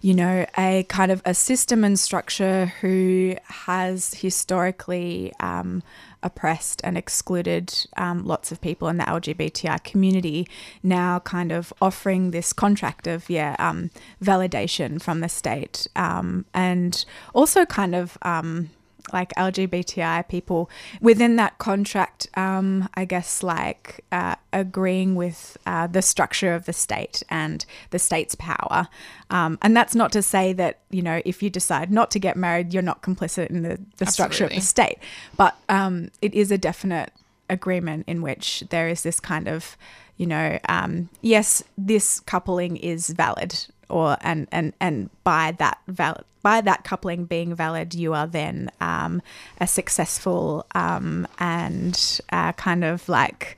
you 0.01 0.15
know, 0.15 0.45
a 0.59 0.83
kind 0.89 1.13
of 1.13 1.23
a 1.25 1.33
system 1.33 1.85
and 1.85 1.97
structure 1.97 2.67
who 2.81 3.37
has 3.45 4.15
historically 4.15 5.33
um, 5.39 5.81
oppressed 6.23 6.81
and 6.85 6.97
excluded 6.97 7.75
um, 7.97 8.25
lots 8.25 8.53
of 8.53 8.61
people 8.61 8.89
in 8.89 8.97
the 8.97 9.05
LGBTI 9.05 9.83
community, 9.85 10.47
now 10.83 11.19
kind 11.21 11.53
of 11.53 11.73
offering 11.81 12.31
this 12.31 12.53
contract 12.53 13.07
of, 13.07 13.29
yeah, 13.29 13.57
um, 13.59 13.91
validation 14.23 15.01
from 15.01 15.21
the 15.21 15.29
state. 15.29 15.87
Um, 15.97 16.45
and 16.55 17.05
also 17.35 17.65
kind 17.65 17.95
of 17.95 18.19
um, 18.23 18.71
like 19.13 19.33
LGBTI 19.35 20.29
people 20.29 20.71
within 21.01 21.37
that 21.37 21.59
contract, 21.59 22.29
um, 22.35 22.89
I 22.95 23.05
guess, 23.05 23.43
like 23.43 24.05
uh, 24.13 24.37
agreeing 24.53 25.15
with 25.15 25.57
uh, 25.67 25.87
the 25.87 26.03
structure 26.03 26.55
of 26.55 26.67
the 26.67 26.73
state 26.73 27.23
and 27.29 27.65
the 27.91 27.99
state's 27.99 28.35
power. 28.35 28.89
Um, 29.31 29.59
and 29.63 29.77
that's 29.77 29.95
not 29.95 30.13
to 30.13 30.23
say 30.23 30.53
that, 30.55 30.81
you 30.91 31.03
know, 31.03 31.21
if 31.25 31.43
you 31.43 31.51
decide 31.51 31.91
not 31.91 32.11
to 32.13 32.19
get 32.19 32.37
married, 32.37 32.73
you're 32.73 32.83
not 32.83 33.03
complicit 33.03 33.49
in 33.49 33.63
the, 33.63 33.81
the 33.97 34.07
structure 34.07 34.45
of 34.45 34.51
the 34.51 34.61
state. 34.61 34.99
But 35.37 35.57
um, 35.69 36.11
it 36.21 36.35
is 36.35 36.51
a 36.51 36.59
definite 36.59 37.13
agreement 37.51 38.05
in 38.07 38.23
which 38.23 38.65
there 38.71 38.89
is 38.89 39.03
this 39.03 39.21
kind 39.21 39.49
of, 39.49 39.77
you 40.17 40.27
know, 40.27 40.59
um, 40.69 41.09
yes, 41.21 41.63
this 41.77 42.21
coupling 42.21 42.77
is 42.77 43.09
valid 43.09 43.67
or 43.93 44.17
and 44.23 44.49
and 44.51 44.73
and 44.81 45.11
by 45.23 45.55
that 45.59 45.79
valid 45.87 46.25
by 46.43 46.61
that 46.61 46.85
coupling 46.85 47.25
being 47.25 47.55
valid, 47.55 47.95
you 47.95 48.15
are 48.15 48.27
then 48.27 48.71
um, 48.81 49.23
a 49.61 49.67
successful 49.67 50.67
um, 50.75 51.27
and 51.39 52.21
uh, 52.31 52.53
kind 52.53 52.85
of 52.85 53.09
like 53.09 53.57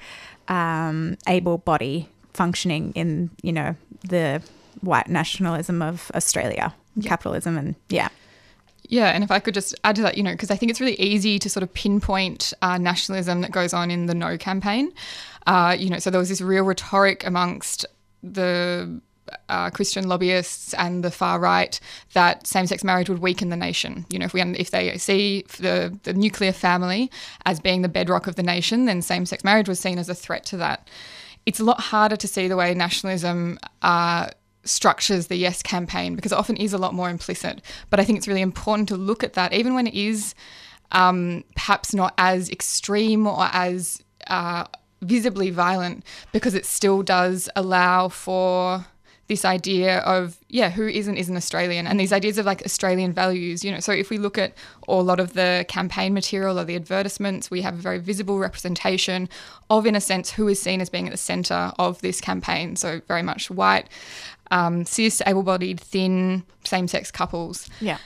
um, 0.48 1.16
able 1.26 1.58
body 1.58 2.08
functioning 2.34 2.92
in 2.94 3.30
you 3.42 3.52
know 3.52 3.74
the 4.08 4.42
white 4.82 5.08
nationalism 5.08 5.80
of 5.80 6.10
Australia, 6.14 6.74
yeah. 6.96 7.08
capitalism, 7.08 7.56
and 7.56 7.74
yeah. 7.88 8.08
Yeah, 8.86 9.08
and 9.12 9.24
if 9.24 9.30
I 9.30 9.38
could 9.38 9.54
just 9.54 9.74
add 9.82 9.96
to 9.96 10.02
that, 10.02 10.18
you 10.18 10.22
know, 10.22 10.32
because 10.32 10.50
I 10.50 10.56
think 10.56 10.68
it's 10.68 10.78
really 10.78 11.00
easy 11.00 11.38
to 11.38 11.48
sort 11.48 11.62
of 11.62 11.72
pinpoint 11.72 12.52
uh, 12.60 12.76
nationalism 12.76 13.40
that 13.40 13.50
goes 13.50 13.72
on 13.72 13.90
in 13.90 14.06
the 14.06 14.14
No 14.14 14.36
campaign. 14.36 14.92
Uh, 15.46 15.74
you 15.76 15.88
know, 15.88 15.98
so 15.98 16.10
there 16.10 16.18
was 16.18 16.28
this 16.28 16.42
real 16.42 16.64
rhetoric 16.64 17.26
amongst 17.26 17.86
the 18.22 19.00
uh, 19.48 19.70
Christian 19.70 20.08
lobbyists 20.08 20.74
and 20.74 21.02
the 21.02 21.10
far 21.10 21.38
right 21.38 21.78
that 22.12 22.46
same-sex 22.46 22.84
marriage 22.84 23.08
would 23.08 23.20
weaken 23.20 23.48
the 23.48 23.56
nation. 23.56 24.06
You 24.10 24.18
know, 24.18 24.26
if 24.26 24.34
we 24.34 24.42
if 24.42 24.70
they 24.70 24.96
see 24.98 25.44
the 25.58 25.98
the 26.02 26.12
nuclear 26.12 26.52
family 26.52 27.10
as 27.44 27.60
being 27.60 27.82
the 27.82 27.88
bedrock 27.88 28.26
of 28.26 28.36
the 28.36 28.42
nation, 28.42 28.84
then 28.86 29.02
same-sex 29.02 29.44
marriage 29.44 29.68
was 29.68 29.80
seen 29.80 29.98
as 29.98 30.08
a 30.08 30.14
threat 30.14 30.44
to 30.46 30.56
that. 30.58 30.88
It's 31.46 31.60
a 31.60 31.64
lot 31.64 31.80
harder 31.80 32.16
to 32.16 32.28
see 32.28 32.48
the 32.48 32.56
way 32.56 32.74
nationalism. 32.74 33.58
Uh, 33.82 34.28
structures 34.66 35.26
the 35.26 35.36
yes 35.36 35.62
campaign 35.62 36.16
because 36.16 36.32
it 36.32 36.38
often 36.38 36.56
is 36.56 36.72
a 36.72 36.78
lot 36.78 36.94
more 36.94 37.10
implicit 37.10 37.60
but 37.90 38.00
i 38.00 38.04
think 38.04 38.16
it's 38.16 38.26
really 38.26 38.40
important 38.40 38.88
to 38.88 38.96
look 38.96 39.22
at 39.22 39.34
that 39.34 39.52
even 39.52 39.74
when 39.74 39.86
it 39.86 39.92
is 39.92 40.34
um, 40.92 41.44
perhaps 41.54 41.92
not 41.92 42.14
as 42.16 42.48
extreme 42.48 43.26
or 43.26 43.48
as 43.52 44.02
uh, 44.28 44.64
visibly 45.02 45.50
violent 45.50 46.04
because 46.32 46.54
it 46.54 46.64
still 46.64 47.02
does 47.02 47.48
allow 47.56 48.08
for 48.08 48.86
this 49.26 49.44
idea 49.44 50.00
of 50.00 50.36
yeah 50.48 50.68
who 50.68 50.86
isn't 50.86 51.16
is 51.16 51.28
an 51.28 51.36
australian 51.36 51.86
and 51.86 51.98
these 51.98 52.12
ideas 52.12 52.36
of 52.36 52.44
like 52.44 52.62
australian 52.64 53.12
values 53.12 53.64
you 53.64 53.72
know. 53.72 53.80
So 53.80 53.92
if 53.92 54.10
we 54.10 54.18
look 54.18 54.36
at 54.36 54.52
a 54.86 54.94
lot 54.94 55.18
of 55.18 55.32
the 55.32 55.64
campaign 55.68 56.12
material 56.12 56.58
or 56.58 56.64
the 56.64 56.76
advertisements 56.76 57.50
we 57.50 57.62
have 57.62 57.74
a 57.74 57.82
very 57.82 57.98
visible 57.98 58.38
representation 58.38 59.28
of 59.70 59.86
in 59.86 59.94
a 59.96 60.00
sense 60.00 60.30
who 60.30 60.46
is 60.48 60.60
seen 60.60 60.80
as 60.80 60.90
being 60.90 61.06
at 61.06 61.10
the 61.10 61.16
center 61.16 61.72
of 61.78 62.00
this 62.02 62.20
campaign. 62.20 62.76
So 62.76 63.00
very 63.08 63.22
much 63.22 63.50
white 63.50 63.88
um, 64.50 64.84
cis 64.84 65.22
able-bodied 65.26 65.80
thin 65.80 66.44
same-sex 66.64 67.10
couples. 67.10 67.68
Yeah. 67.80 67.98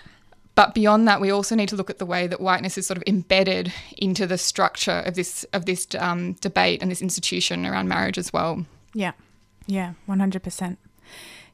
But 0.55 0.75
beyond 0.75 1.07
that, 1.07 1.21
we 1.21 1.31
also 1.31 1.55
need 1.55 1.69
to 1.69 1.77
look 1.77 1.91
at 1.91 1.99
the 1.99 2.07
way 2.07 2.27
that 2.27 2.41
whiteness 2.41 2.79
is 2.79 2.87
sort 2.87 2.97
of 2.97 3.05
embedded 3.07 3.73
into 3.97 4.27
the 4.27 4.39
structure 4.39 5.03
of 5.07 5.15
this 5.15 5.45
of 5.53 5.67
this 5.67 5.87
um, 5.99 6.33
debate 6.35 6.83
and 6.83 6.91
this 6.91 7.03
institution 7.03 7.67
around 7.67 7.89
marriage 7.89 8.19
as 8.19 8.33
well. 8.33 8.67
Yeah, 8.93 9.13
yeah, 9.67 9.95
one 10.07 10.19
hundred 10.19 10.43
percent. 10.43 10.79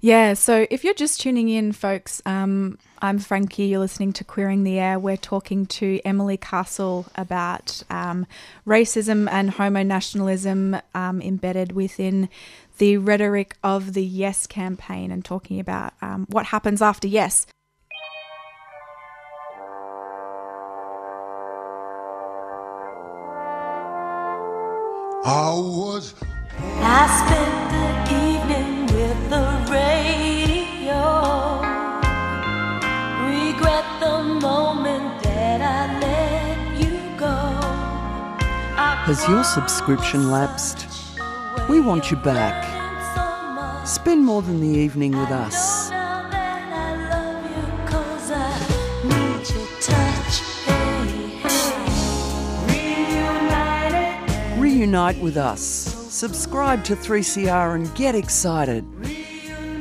Yeah, 0.00 0.34
so 0.34 0.66
if 0.70 0.84
you're 0.84 0.92
just 0.92 1.22
tuning 1.22 1.48
in, 1.48 1.72
folks, 1.72 2.20
um, 2.26 2.76
I'm 3.00 3.18
Frankie. 3.18 3.64
You're 3.64 3.80
listening 3.80 4.12
to 4.14 4.24
Queering 4.24 4.62
the 4.62 4.78
Air. 4.78 4.98
We're 4.98 5.16
talking 5.16 5.64
to 5.66 5.98
Emily 6.04 6.36
Castle 6.36 7.06
about 7.14 7.82
um, 7.88 8.26
racism 8.66 9.30
and 9.30 9.52
homo 9.52 9.82
nationalism 9.82 10.76
um, 10.94 11.22
embedded 11.22 11.72
within 11.72 12.28
the 12.76 12.98
rhetoric 12.98 13.56
of 13.64 13.94
the 13.94 14.04
Yes 14.04 14.46
campaign 14.46 15.10
and 15.10 15.24
talking 15.24 15.58
about 15.58 15.94
um, 16.02 16.26
what 16.28 16.46
happens 16.46 16.82
after 16.82 17.08
Yes. 17.08 17.46
I 25.26 25.54
was. 25.54 26.14
I 26.58 27.24
spent 27.26 27.63
Has 39.04 39.28
your 39.28 39.44
subscription 39.44 40.30
lapsed? 40.30 40.86
We 41.68 41.82
want 41.82 42.10
you 42.10 42.16
back. 42.16 43.86
Spend 43.86 44.24
more 44.24 44.40
than 44.40 44.62
the 44.62 44.78
evening 44.78 45.10
with 45.12 45.30
us. 45.30 45.90
Reunite 54.58 55.20
with 55.20 55.36
us. 55.36 55.60
Subscribe 55.62 56.82
to 56.84 56.96
3CR 56.96 57.74
and 57.74 57.94
get 57.94 58.14
excited. 58.14 58.86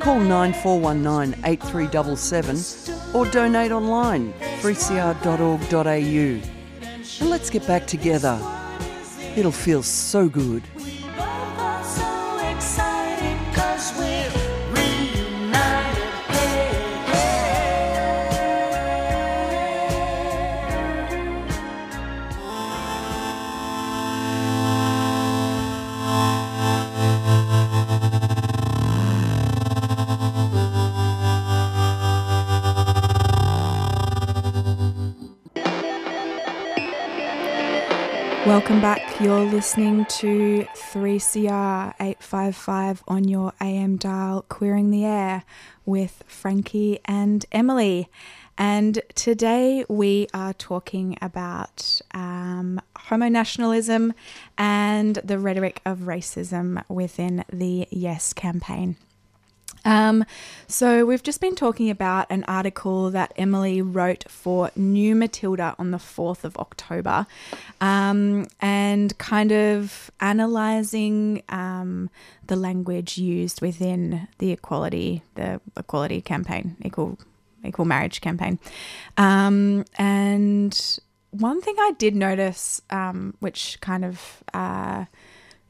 Call 0.01 0.19
9419 0.19 1.41
8377 1.45 3.15
or 3.15 3.25
donate 3.31 3.71
online 3.71 4.33
3cr.org.au. 4.59 6.41
And 7.21 7.29
let's 7.29 7.49
get 7.49 7.65
back 7.65 7.87
together. 7.87 8.37
It'll 9.35 9.51
feel 9.51 9.81
so 9.81 10.29
good. 10.29 10.61
Welcome 38.45 38.81
back. 38.81 39.02
You're 39.19 39.45
listening 39.45 40.05
to 40.05 40.67
3CR 40.75 41.93
855 41.99 43.03
on 43.07 43.27
your 43.27 43.53
AM 43.61 43.95
dial, 43.97 44.43
Queering 44.49 44.89
the 44.89 45.05
Air 45.05 45.43
with 45.85 46.23
Frankie 46.27 46.99
and 47.05 47.45
Emily. 47.51 48.09
And 48.57 48.99
today 49.15 49.85
we 49.87 50.27
are 50.33 50.53
talking 50.53 51.17
about 51.21 52.01
um, 52.11 52.81
homo 52.97 53.29
nationalism 53.29 54.13
and 54.57 55.15
the 55.17 55.39
rhetoric 55.39 55.81
of 55.85 55.99
racism 55.99 56.83
within 56.89 57.45
the 57.51 57.87
Yes 57.91 58.33
campaign. 58.33 58.97
Um, 59.85 60.25
so 60.67 61.05
we've 61.05 61.23
just 61.23 61.41
been 61.41 61.55
talking 61.55 61.89
about 61.89 62.27
an 62.29 62.43
article 62.45 63.11
that 63.11 63.33
Emily 63.35 63.81
wrote 63.81 64.25
for 64.29 64.71
New 64.75 65.15
Matilda 65.15 65.75
on 65.77 65.91
the 65.91 65.97
4th 65.97 66.43
of 66.43 66.57
October 66.57 67.27
um, 67.81 68.47
and 68.61 69.17
kind 69.17 69.51
of 69.51 70.11
analysing 70.19 71.43
um, 71.49 72.09
the 72.47 72.55
language 72.55 73.17
used 73.17 73.61
within 73.61 74.27
the 74.39 74.51
equality, 74.51 75.23
the 75.35 75.59
equality 75.77 76.21
campaign, 76.21 76.77
equal, 76.83 77.17
equal 77.63 77.85
marriage 77.85 78.21
campaign. 78.21 78.59
Um, 79.17 79.85
and 79.97 80.99
one 81.31 81.61
thing 81.61 81.75
I 81.79 81.91
did 81.97 82.15
notice, 82.15 82.81
um, 82.89 83.35
which 83.39 83.79
kind 83.81 84.05
of, 84.05 84.43
uh, 84.53 85.05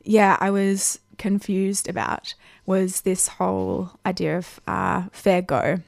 yeah, 0.03 0.38
I 0.39 0.51
was 0.51 1.00
confused 1.17 1.88
about 1.88 2.34
was 2.65 3.01
this 3.01 3.27
whole 3.27 3.91
idea 4.05 4.38
of 4.38 4.60
uh, 4.67 5.03
fair 5.12 5.41
go 5.41 5.79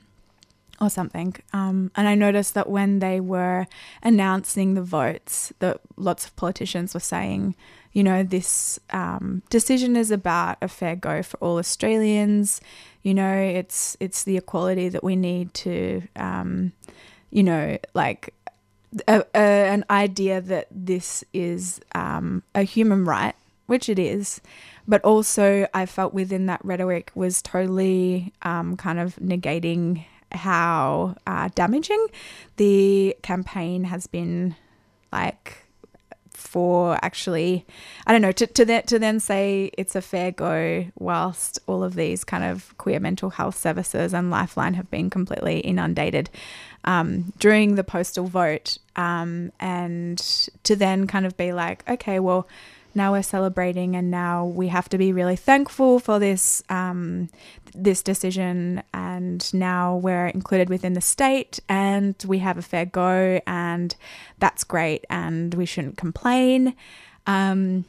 or 0.81 0.89
something. 0.89 1.35
Um, 1.53 1.91
and 1.95 2.07
I 2.07 2.15
noticed 2.15 2.53
that 2.53 2.69
when 2.69 2.99
they 2.99 3.19
were 3.19 3.67
announcing 4.03 4.73
the 4.73 4.81
votes, 4.81 5.53
that 5.59 5.79
lots 5.95 6.25
of 6.25 6.35
politicians 6.35 6.93
were 6.93 6.99
saying, 6.99 7.55
you 7.93 8.03
know, 8.03 8.23
this 8.23 8.77
um, 8.89 9.41
decision 9.49 9.95
is 9.95 10.11
about 10.11 10.57
a 10.61 10.67
fair 10.67 10.97
go 10.97 11.23
for 11.23 11.37
all 11.37 11.57
Australians. 11.57 12.59
You 13.03 13.13
know, 13.13 13.33
it's 13.33 13.95
it's 14.01 14.23
the 14.23 14.35
equality 14.35 14.89
that 14.89 15.03
we 15.03 15.15
need 15.15 15.53
to, 15.53 16.01
um, 16.17 16.73
you 17.29 17.43
know, 17.43 17.77
like 17.93 18.33
a, 19.07 19.23
a, 19.33 19.37
an 19.37 19.85
idea 19.89 20.41
that 20.41 20.67
this 20.71 21.23
is 21.33 21.79
um, 21.93 22.43
a 22.53 22.63
human 22.63 23.05
right, 23.05 23.35
which 23.67 23.87
it 23.87 23.99
is, 23.99 24.41
but 24.87 25.01
also, 25.03 25.67
I 25.73 25.85
felt 25.85 26.13
within 26.13 26.45
that 26.47 26.63
rhetoric 26.63 27.11
was 27.15 27.41
totally 27.41 28.33
um, 28.43 28.77
kind 28.77 28.99
of 28.99 29.15
negating 29.17 30.05
how 30.31 31.15
uh, 31.25 31.49
damaging 31.55 32.07
the 32.57 33.15
campaign 33.21 33.85
has 33.85 34.07
been 34.07 34.55
like 35.11 35.65
for 36.31 36.97
actually 37.01 37.65
I 38.05 38.11
don't 38.11 38.21
know 38.21 38.31
to 38.33 38.47
to, 38.47 38.65
that, 38.65 38.87
to 38.87 38.99
then 38.99 39.19
say 39.19 39.71
it's 39.77 39.95
a 39.95 40.01
fair 40.01 40.31
go 40.31 40.85
whilst 40.99 41.59
all 41.67 41.83
of 41.83 41.95
these 41.95 42.23
kind 42.23 42.43
of 42.43 42.77
queer 42.77 42.99
mental 42.99 43.29
health 43.29 43.57
services 43.57 44.13
and 44.13 44.29
Lifeline 44.29 44.73
have 44.75 44.91
been 44.91 45.09
completely 45.09 45.59
inundated 45.59 46.29
um, 46.83 47.33
during 47.39 47.75
the 47.75 47.83
postal 47.83 48.25
vote 48.27 48.77
um, 48.95 49.51
and 49.59 50.19
to 50.63 50.75
then 50.75 51.07
kind 51.07 51.25
of 51.25 51.35
be 51.37 51.53
like 51.53 51.87
okay 51.89 52.19
well 52.19 52.47
now 52.95 53.11
we're 53.11 53.23
celebrating 53.23 53.95
and 53.95 54.09
now 54.09 54.45
we 54.45 54.69
have 54.69 54.89
to 54.89 54.97
be 54.97 55.11
really 55.13 55.35
thankful 55.35 55.99
for 55.99 56.19
this 56.19 56.63
um, 56.69 57.29
this 57.73 58.01
decision. 58.01 58.81
And 58.93 59.53
now 59.53 59.97
we're 59.97 60.27
included 60.27 60.69
within 60.69 60.93
the 60.93 61.01
state 61.01 61.59
and 61.67 62.15
we 62.25 62.39
have 62.39 62.57
a 62.57 62.61
fair 62.61 62.85
go 62.85 63.41
and 63.45 63.95
that's 64.39 64.63
great 64.63 65.05
and 65.09 65.53
we 65.53 65.65
shouldn't 65.65 65.97
complain. 65.97 66.75
Um, 67.27 67.85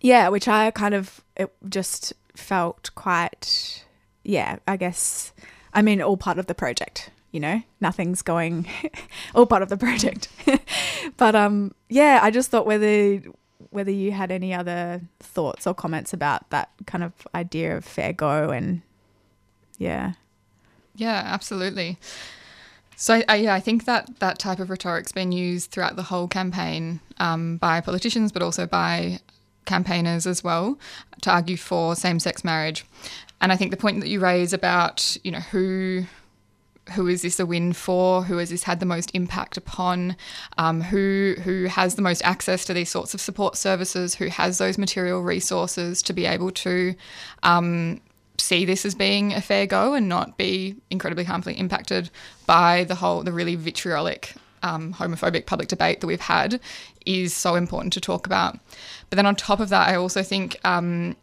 yeah 0.00 0.28
which 0.28 0.48
i 0.48 0.70
kind 0.70 0.94
of 0.94 1.20
it 1.36 1.52
just 1.68 2.12
felt 2.34 2.90
quite 2.94 3.84
yeah 4.24 4.56
i 4.66 4.76
guess 4.76 5.32
i 5.72 5.82
mean 5.82 6.00
all 6.02 6.16
part 6.16 6.38
of 6.38 6.46
the 6.46 6.54
project 6.54 7.10
you 7.32 7.40
know? 7.40 7.60
Nothing's 7.82 8.22
going 8.22 8.66
all 9.34 9.44
part 9.44 9.60
of 9.60 9.68
the 9.68 9.76
project. 9.76 10.28
But 11.18 11.34
um 11.34 11.74
yeah 11.88 12.20
i 12.22 12.30
just 12.30 12.50
thought 12.50 12.66
whether 12.66 13.20
whether 13.76 13.90
you 13.90 14.10
had 14.10 14.30
any 14.30 14.54
other 14.54 15.02
thoughts 15.20 15.66
or 15.66 15.74
comments 15.74 16.14
about 16.14 16.48
that 16.48 16.70
kind 16.86 17.04
of 17.04 17.12
idea 17.34 17.76
of 17.76 17.84
fair 17.84 18.10
go 18.10 18.48
and 18.48 18.80
yeah. 19.76 20.14
Yeah, 20.94 21.22
absolutely. 21.26 21.98
So 22.96 23.22
I, 23.28 23.36
yeah, 23.36 23.52
I 23.52 23.60
think 23.60 23.84
that 23.84 24.18
that 24.20 24.38
type 24.38 24.60
of 24.60 24.70
rhetoric's 24.70 25.12
been 25.12 25.30
used 25.30 25.70
throughout 25.70 25.96
the 25.96 26.04
whole 26.04 26.26
campaign 26.26 27.00
um, 27.18 27.58
by 27.58 27.82
politicians, 27.82 28.32
but 28.32 28.40
also 28.40 28.66
by 28.66 29.20
campaigners 29.66 30.26
as 30.26 30.42
well, 30.42 30.78
to 31.20 31.30
argue 31.30 31.58
for 31.58 31.94
same-sex 31.94 32.42
marriage. 32.44 32.86
And 33.42 33.52
I 33.52 33.56
think 33.56 33.72
the 33.72 33.76
point 33.76 34.00
that 34.00 34.08
you 34.08 34.20
raise 34.20 34.54
about 34.54 35.18
you 35.22 35.30
know 35.30 35.40
who 35.40 36.06
who 36.92 37.08
is 37.08 37.22
this 37.22 37.40
a 37.40 37.46
win 37.46 37.72
for? 37.72 38.22
Who 38.22 38.36
has 38.38 38.50
this 38.50 38.62
had 38.64 38.80
the 38.80 38.86
most 38.86 39.10
impact 39.14 39.56
upon? 39.56 40.16
Um, 40.58 40.80
who 40.80 41.34
who 41.42 41.64
has 41.64 41.94
the 41.94 42.02
most 42.02 42.22
access 42.22 42.64
to 42.66 42.74
these 42.74 42.90
sorts 42.90 43.14
of 43.14 43.20
support 43.20 43.56
services? 43.56 44.14
Who 44.14 44.28
has 44.28 44.58
those 44.58 44.78
material 44.78 45.22
resources 45.22 46.02
to 46.02 46.12
be 46.12 46.26
able 46.26 46.50
to 46.52 46.94
um, 47.42 48.00
see 48.38 48.64
this 48.64 48.84
as 48.84 48.94
being 48.94 49.32
a 49.32 49.40
fair 49.40 49.66
go 49.66 49.94
and 49.94 50.08
not 50.08 50.36
be 50.36 50.76
incredibly 50.90 51.24
harmfully 51.24 51.58
impacted 51.58 52.10
by 52.46 52.84
the 52.84 52.94
whole 52.94 53.22
the 53.22 53.32
really 53.32 53.56
vitriolic 53.56 54.34
um, 54.62 54.94
homophobic 54.94 55.46
public 55.46 55.68
debate 55.68 56.00
that 56.00 56.06
we've 56.06 56.20
had 56.20 56.60
is 57.04 57.34
so 57.34 57.54
important 57.54 57.92
to 57.92 58.00
talk 58.00 58.26
about. 58.26 58.58
But 59.10 59.16
then 59.16 59.26
on 59.26 59.36
top 59.36 59.60
of 59.60 59.68
that, 59.68 59.88
I 59.88 59.94
also 59.96 60.22
think, 60.22 60.58
um, 60.64 61.16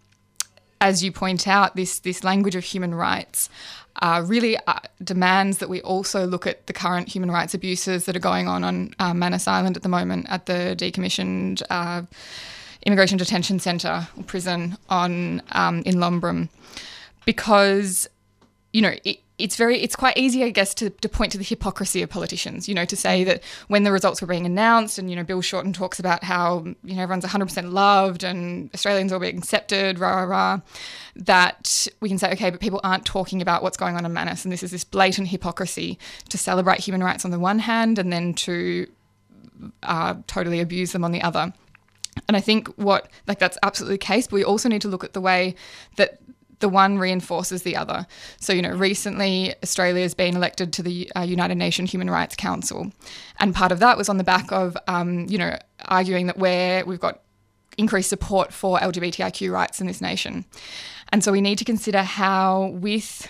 as 0.80 1.04
you 1.04 1.12
point 1.12 1.48
out, 1.48 1.76
this 1.76 2.00
this 2.00 2.24
language 2.24 2.56
of 2.56 2.64
human 2.64 2.94
rights 2.94 3.50
uh, 4.02 4.24
really 4.26 4.58
uh, 4.68 4.80
demands 5.04 5.60
that 5.60 5.70
we 5.70 5.82
also 5.82 6.26
look 6.26 6.48
at 6.48 6.66
the 6.68 6.74
current 6.74 7.08
human 7.08 7.30
rights 7.30 7.54
abuses 7.54 8.06
that 8.06 8.16
are 8.16 8.20
going 8.20 8.48
on 8.48 8.64
on 8.64 8.94
uh, 9.00 9.14
Manus 9.14 9.48
Island 9.48 9.78
at 9.78 9.84
the 9.84 9.90
moment 9.90 10.26
at 10.30 10.46
the 10.48 10.76
decommissioned 10.78 11.62
uh, 11.70 12.02
immigration 12.86 13.18
detention 13.18 13.60
centre 13.60 14.08
or 14.18 14.24
prison 14.24 14.78
on 14.90 15.42
um, 15.52 15.84
in 15.86 15.96
Lombrum, 15.96 16.50
because 17.26 18.10
you 18.72 18.82
know 18.82 18.94
it, 19.04 19.20
it's 19.38 19.56
very 19.56 19.80
it's 19.80 19.96
quite 19.96 20.18
easy 20.18 20.44
i 20.44 20.50
guess 20.50 20.74
to, 20.74 20.90
to 20.90 21.10
point 21.10 21.32
to 21.32 21.38
the 21.38 21.44
hypocrisy 21.44 22.02
of 22.02 22.10
politicians 22.10 22.70
you 22.70 22.76
know 22.76 22.86
to 22.86 22.96
say 22.96 23.24
that 23.24 23.42
when 23.68 23.84
the 23.84 23.92
results 23.92 24.22
were 24.22 24.28
being 24.28 24.46
announced 24.46 24.98
and 25.00 25.10
you 25.10 25.16
know 25.16 25.24
bill 25.24 25.42
shorten 25.42 25.74
talks 25.74 26.00
about 26.00 26.24
how 26.24 26.64
you 26.84 26.96
know 26.96 27.02
everyone's 27.02 27.26
100% 27.26 27.72
loved 27.72 28.24
and 28.24 28.70
australians 28.74 29.12
are 29.12 29.20
being 29.20 29.38
accepted 29.38 30.00
rah 30.00 30.22
rah 30.22 30.24
rah 30.24 30.62
that 31.16 31.88
we 32.00 32.10
can 32.10 32.18
say 32.18 32.32
okay 32.32 32.52
but 32.52 32.60
people 32.60 32.80
aren't 32.84 33.06
talking 33.06 33.42
about 33.42 33.62
what's 33.62 33.78
going 33.78 33.96
on 33.96 34.06
in 34.06 34.14
manus. 34.14 34.46
And 34.46 34.52
this 34.52 34.64
is 34.64 34.72
this 34.72 34.84
blatant 34.84 35.28
hypocrisy 35.28 36.00
to 36.30 36.38
celebrate 36.38 36.80
human 36.80 37.04
rights 37.04 37.26
on 37.26 37.32
the 37.32 37.40
one 37.40 37.60
hand 37.60 38.00
and 38.00 38.12
then 38.12 38.34
to 38.36 38.88
uh, 39.84 40.16
totally 40.28 40.60
abuse 40.60 40.92
them 40.94 41.04
on 41.04 41.12
the 41.12 41.22
other. 41.22 41.54
And 42.28 42.38
I 42.38 42.42
think 42.42 42.68
what, 42.76 43.10
like, 43.28 43.40
that's 43.40 43.58
absolutely 43.64 43.96
the 43.96 44.06
case, 44.06 44.28
but 44.28 44.36
we 44.36 44.44
also 44.44 44.70
need 44.70 44.84
to 44.84 44.88
look 44.88 45.04
at 45.04 45.14
the 45.14 45.22
way 45.22 45.56
that 45.98 46.20
the 46.60 46.70
one 46.70 46.98
reinforces 46.98 47.64
the 47.64 47.76
other. 47.76 48.06
So, 48.40 48.54
you 48.54 48.62
know, 48.62 48.72
recently 48.72 49.54
Australia 49.64 50.02
has 50.02 50.14
been 50.14 50.36
elected 50.36 50.74
to 50.74 50.84
the 50.84 51.12
uh, 51.16 51.22
United 51.22 51.56
Nations 51.56 51.92
Human 51.92 52.10
Rights 52.10 52.36
Council, 52.36 52.92
and 53.40 53.54
part 53.54 53.72
of 53.72 53.80
that 53.80 53.98
was 53.98 54.10
on 54.10 54.18
the 54.18 54.24
back 54.24 54.52
of, 54.52 54.78
um, 54.88 55.26
you 55.28 55.38
know, 55.38 55.58
arguing 55.86 56.28
that 56.28 56.38
where 56.38 56.86
we've 56.86 57.00
got 57.00 57.22
increased 57.78 58.10
support 58.10 58.54
for 58.54 58.78
LGBTIQ 58.80 59.52
rights 59.52 59.82
in 59.82 59.88
this 59.88 60.02
nation. 60.02 60.46
And 61.10 61.24
so 61.24 61.32
we 61.32 61.42
need 61.42 61.58
to 61.58 61.66
consider 61.66 62.04
how, 62.04 62.68
with 62.74 63.28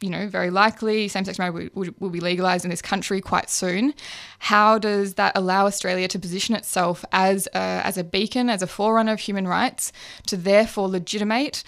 you 0.00 0.10
know, 0.10 0.28
very 0.28 0.50
likely 0.50 1.08
same 1.08 1.24
sex 1.24 1.38
marriage 1.38 1.70
will, 1.74 1.88
will, 1.98 2.10
be 2.10 2.20
legalized 2.20 2.64
in 2.64 2.70
this 2.70 2.82
country 2.82 3.20
quite 3.20 3.48
soon. 3.48 3.94
How 4.40 4.78
does 4.78 5.14
that 5.14 5.32
allow 5.34 5.66
Australia 5.66 6.06
to 6.08 6.18
position 6.18 6.54
itself 6.54 7.04
as 7.12 7.48
a, 7.54 7.58
as 7.58 7.96
a 7.96 8.04
beacon, 8.04 8.50
as 8.50 8.62
a 8.62 8.66
forerunner 8.66 9.12
of 9.12 9.20
human 9.20 9.48
rights, 9.48 9.92
to 10.26 10.36
therefore 10.36 10.88
legitimate 10.88 11.64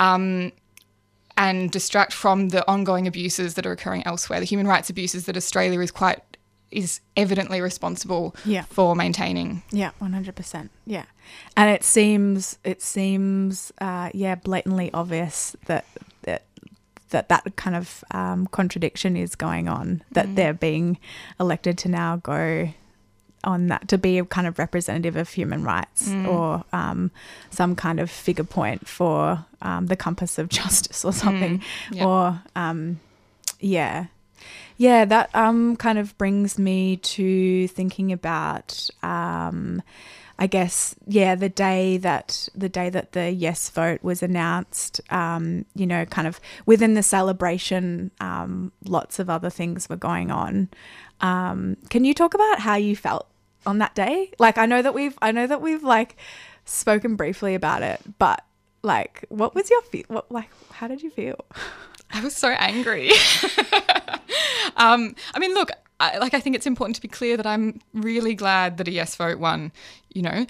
um, 0.00 0.50
and 1.36 1.70
distract 1.70 2.12
from 2.12 2.48
the 2.48 2.68
ongoing 2.68 3.06
abuses 3.06 3.54
that 3.54 3.64
are 3.66 3.72
occurring 3.72 4.02
elsewhere, 4.06 4.40
the 4.40 4.46
human 4.46 4.66
rights 4.66 4.90
abuses 4.90 5.26
that 5.26 5.36
Australia 5.36 5.80
is 5.80 5.90
quite 5.92 6.18
is 6.70 7.00
evidently 7.16 7.60
responsible 7.60 8.34
Yeah. 8.44 8.62
for 8.70 8.94
maintaining. 8.94 9.62
Yeah, 9.72 9.90
one 9.98 10.12
hundred 10.12 10.36
percent. 10.36 10.70
Yeah, 10.86 11.04
and 11.56 11.70
it 11.70 11.82
seems 11.84 12.58
it 12.64 12.80
seems 12.82 13.72
uh, 13.80 14.10
yeah 14.14 14.34
blatantly 14.36 14.90
obvious 14.92 15.56
that 15.66 15.84
that 16.22 16.42
that 17.10 17.28
that 17.28 17.56
kind 17.56 17.74
of 17.74 18.04
um, 18.12 18.46
contradiction 18.48 19.16
is 19.16 19.34
going 19.34 19.66
on. 19.68 20.02
That 20.12 20.36
they're 20.36 20.54
being 20.54 20.98
elected 21.40 21.76
to 21.78 21.88
now 21.88 22.16
go 22.16 22.72
on 23.44 23.68
that 23.68 23.88
to 23.88 23.98
be 23.98 24.18
a 24.18 24.24
kind 24.24 24.46
of 24.46 24.58
representative 24.58 25.16
of 25.16 25.28
human 25.28 25.64
rights 25.64 26.10
or 26.26 26.64
um, 26.72 27.10
some 27.50 27.74
kind 27.74 28.00
of 28.00 28.10
figure 28.10 28.44
point 28.44 28.86
for 28.86 29.44
um, 29.62 29.86
the 29.86 29.96
compass 29.96 30.38
of 30.38 30.48
justice 30.60 31.04
or 31.04 31.12
something. 31.12 31.62
Yep. 31.90 32.06
or 32.06 32.42
um, 32.56 33.00
yeah. 33.60 34.06
Yeah 34.76 35.04
that 35.04 35.34
um, 35.34 35.76
kind 35.76 35.98
of 35.98 36.16
brings 36.16 36.58
me 36.58 36.96
to 36.96 37.68
thinking 37.68 38.12
about 38.12 38.88
um, 39.02 39.82
i 40.38 40.46
guess 40.46 40.94
yeah 41.06 41.34
the 41.34 41.50
day 41.50 41.98
that 41.98 42.48
the 42.54 42.68
day 42.70 42.88
that 42.88 43.12
the 43.12 43.30
yes 43.30 43.68
vote 43.68 44.02
was 44.02 44.22
announced 44.22 45.02
um, 45.10 45.66
you 45.74 45.86
know 45.86 46.06
kind 46.06 46.26
of 46.26 46.40
within 46.64 46.94
the 46.94 47.02
celebration 47.02 48.10
um, 48.20 48.72
lots 48.86 49.18
of 49.18 49.28
other 49.28 49.50
things 49.50 49.88
were 49.88 49.96
going 49.96 50.30
on. 50.30 50.68
Um, 51.20 51.76
can 51.90 52.04
you 52.06 52.14
talk 52.14 52.32
about 52.32 52.60
how 52.60 52.76
you 52.76 52.96
felt 52.96 53.26
on 53.66 53.78
that 53.78 53.94
day. 53.94 54.32
Like 54.38 54.58
i 54.58 54.66
know 54.66 54.82
that 54.82 54.94
we've 54.94 55.16
i 55.22 55.32
know 55.32 55.46
that 55.46 55.60
we've 55.60 55.82
like 55.82 56.16
spoken 56.64 57.16
briefly 57.16 57.54
about 57.54 57.82
it 57.82 58.00
but 58.18 58.44
like 58.82 59.24
what 59.28 59.54
was 59.54 59.68
your 59.70 59.82
feel 59.82 60.04
what 60.08 60.30
like 60.30 60.50
how 60.72 60.88
did 60.88 61.02
you 61.02 61.10
feel? 61.10 61.44
I 62.12 62.20
was 62.22 62.34
so 62.34 62.48
angry. 62.48 63.10
um, 64.76 65.14
I 65.34 65.38
mean, 65.38 65.54
look, 65.54 65.70
I, 66.00 66.18
like 66.18 66.34
I 66.34 66.40
think 66.40 66.56
it's 66.56 66.66
important 66.66 66.96
to 66.96 67.02
be 67.02 67.08
clear 67.08 67.36
that 67.36 67.46
I'm 67.46 67.80
really 67.94 68.34
glad 68.34 68.78
that 68.78 68.88
a 68.88 68.90
yes 68.90 69.14
vote 69.14 69.38
won, 69.38 69.72
you 70.12 70.22
know, 70.22 70.46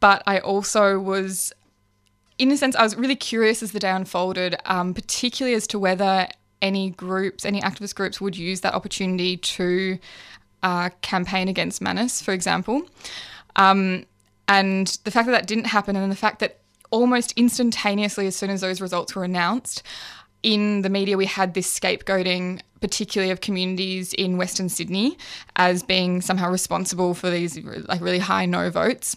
but 0.00 0.22
I 0.26 0.38
also 0.38 0.98
was, 1.00 1.52
in 2.38 2.52
a 2.52 2.56
sense, 2.56 2.76
I 2.76 2.82
was 2.82 2.96
really 2.96 3.16
curious 3.16 3.62
as 3.62 3.72
the 3.72 3.78
day 3.78 3.90
unfolded, 3.90 4.56
um, 4.64 4.94
particularly 4.94 5.56
as 5.56 5.66
to 5.68 5.78
whether 5.78 6.28
any 6.60 6.90
groups, 6.90 7.44
any 7.44 7.60
activist 7.60 7.94
groups, 7.94 8.20
would 8.20 8.36
use 8.36 8.60
that 8.60 8.74
opportunity 8.74 9.36
to 9.38 9.98
uh, 10.62 10.90
campaign 11.00 11.48
against 11.48 11.80
Manus, 11.80 12.22
for 12.22 12.32
example. 12.32 12.82
Um, 13.56 14.04
and 14.48 14.86
the 15.04 15.10
fact 15.10 15.26
that 15.26 15.32
that 15.32 15.46
didn't 15.46 15.66
happen, 15.66 15.96
and 15.96 16.10
the 16.10 16.16
fact 16.16 16.38
that 16.40 16.58
almost 16.90 17.32
instantaneously, 17.32 18.26
as 18.26 18.36
soon 18.36 18.50
as 18.50 18.60
those 18.60 18.80
results 18.80 19.14
were 19.14 19.24
announced, 19.24 19.82
in 20.42 20.82
the 20.82 20.88
media, 20.88 21.16
we 21.16 21.26
had 21.26 21.54
this 21.54 21.78
scapegoating, 21.78 22.60
particularly 22.80 23.30
of 23.30 23.40
communities 23.40 24.12
in 24.12 24.36
Western 24.36 24.68
Sydney, 24.68 25.16
as 25.56 25.82
being 25.82 26.20
somehow 26.20 26.50
responsible 26.50 27.14
for 27.14 27.30
these 27.30 27.58
like 27.88 28.00
really 28.00 28.18
high 28.18 28.46
no 28.46 28.70
votes. 28.70 29.16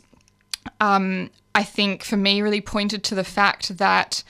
Um, 0.79 1.31
I 1.53 1.63
think 1.63 2.03
for 2.03 2.17
me, 2.17 2.41
really 2.41 2.61
pointed 2.61 3.03
to 3.05 3.15
the 3.15 3.23
fact 3.23 3.77
that 3.77 4.23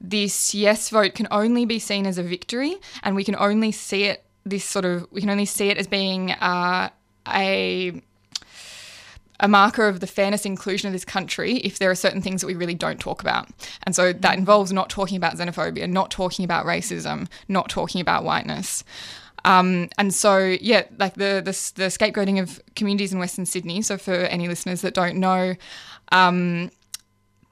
this 0.00 0.54
yes 0.54 0.90
vote 0.90 1.14
can 1.14 1.26
only 1.30 1.64
be 1.64 1.78
seen 1.78 2.06
as 2.06 2.18
a 2.18 2.22
victory, 2.22 2.76
and 3.02 3.16
we 3.16 3.24
can 3.24 3.36
only 3.36 3.72
see 3.72 4.04
it 4.04 4.24
this 4.50 4.64
sort 4.64 4.84
of 4.84 5.06
we 5.10 5.20
can 5.20 5.30
only 5.30 5.44
see 5.44 5.68
it 5.68 5.78
as 5.78 5.86
being 5.86 6.32
uh, 6.32 6.90
a 7.26 8.02
a 9.40 9.48
marker 9.48 9.86
of 9.86 10.00
the 10.00 10.06
fairness 10.06 10.44
inclusion 10.44 10.88
of 10.88 10.92
this 10.92 11.04
country 11.04 11.58
if 11.58 11.78
there 11.78 11.90
are 11.90 11.94
certain 11.94 12.20
things 12.20 12.40
that 12.40 12.46
we 12.48 12.54
really 12.54 12.74
don't 12.74 12.98
talk 12.98 13.22
about. 13.22 13.48
And 13.84 13.94
so 13.94 14.12
that 14.12 14.36
involves 14.36 14.72
not 14.72 14.90
talking 14.90 15.16
about 15.16 15.36
xenophobia, 15.36 15.88
not 15.88 16.10
talking 16.10 16.44
about 16.44 16.66
racism, 16.66 17.28
not 17.46 17.68
talking 17.68 18.00
about 18.00 18.24
whiteness. 18.24 18.82
Um, 19.44 19.88
and 19.96 20.12
so, 20.12 20.56
yeah, 20.60 20.82
like 20.98 21.14
the, 21.14 21.40
the 21.44 21.52
the 21.76 21.88
scapegoating 21.88 22.42
of 22.42 22.60
communities 22.74 23.12
in 23.12 23.20
Western 23.20 23.46
Sydney. 23.46 23.82
So, 23.82 23.96
for 23.96 24.12
any 24.12 24.48
listeners 24.48 24.80
that 24.80 24.94
don't 24.94 25.16
know, 25.16 25.54
um, 26.10 26.70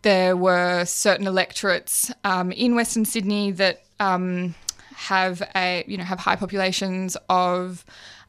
there 0.03 0.37
were 0.37 0.85
certain 0.85 1.27
electorates 1.27 2.13
um, 2.25 2.51
in 2.53 2.75
Western 2.75 3.05
Sydney 3.05 3.53
that 3.53 3.85
um, 4.01 4.57
have 4.97 5.43
a 5.55 5.85
you 5.87 5.97
know 5.97 6.05
have 6.05 6.19
high 6.19 6.37
populations 6.37 7.17
of 7.29 7.85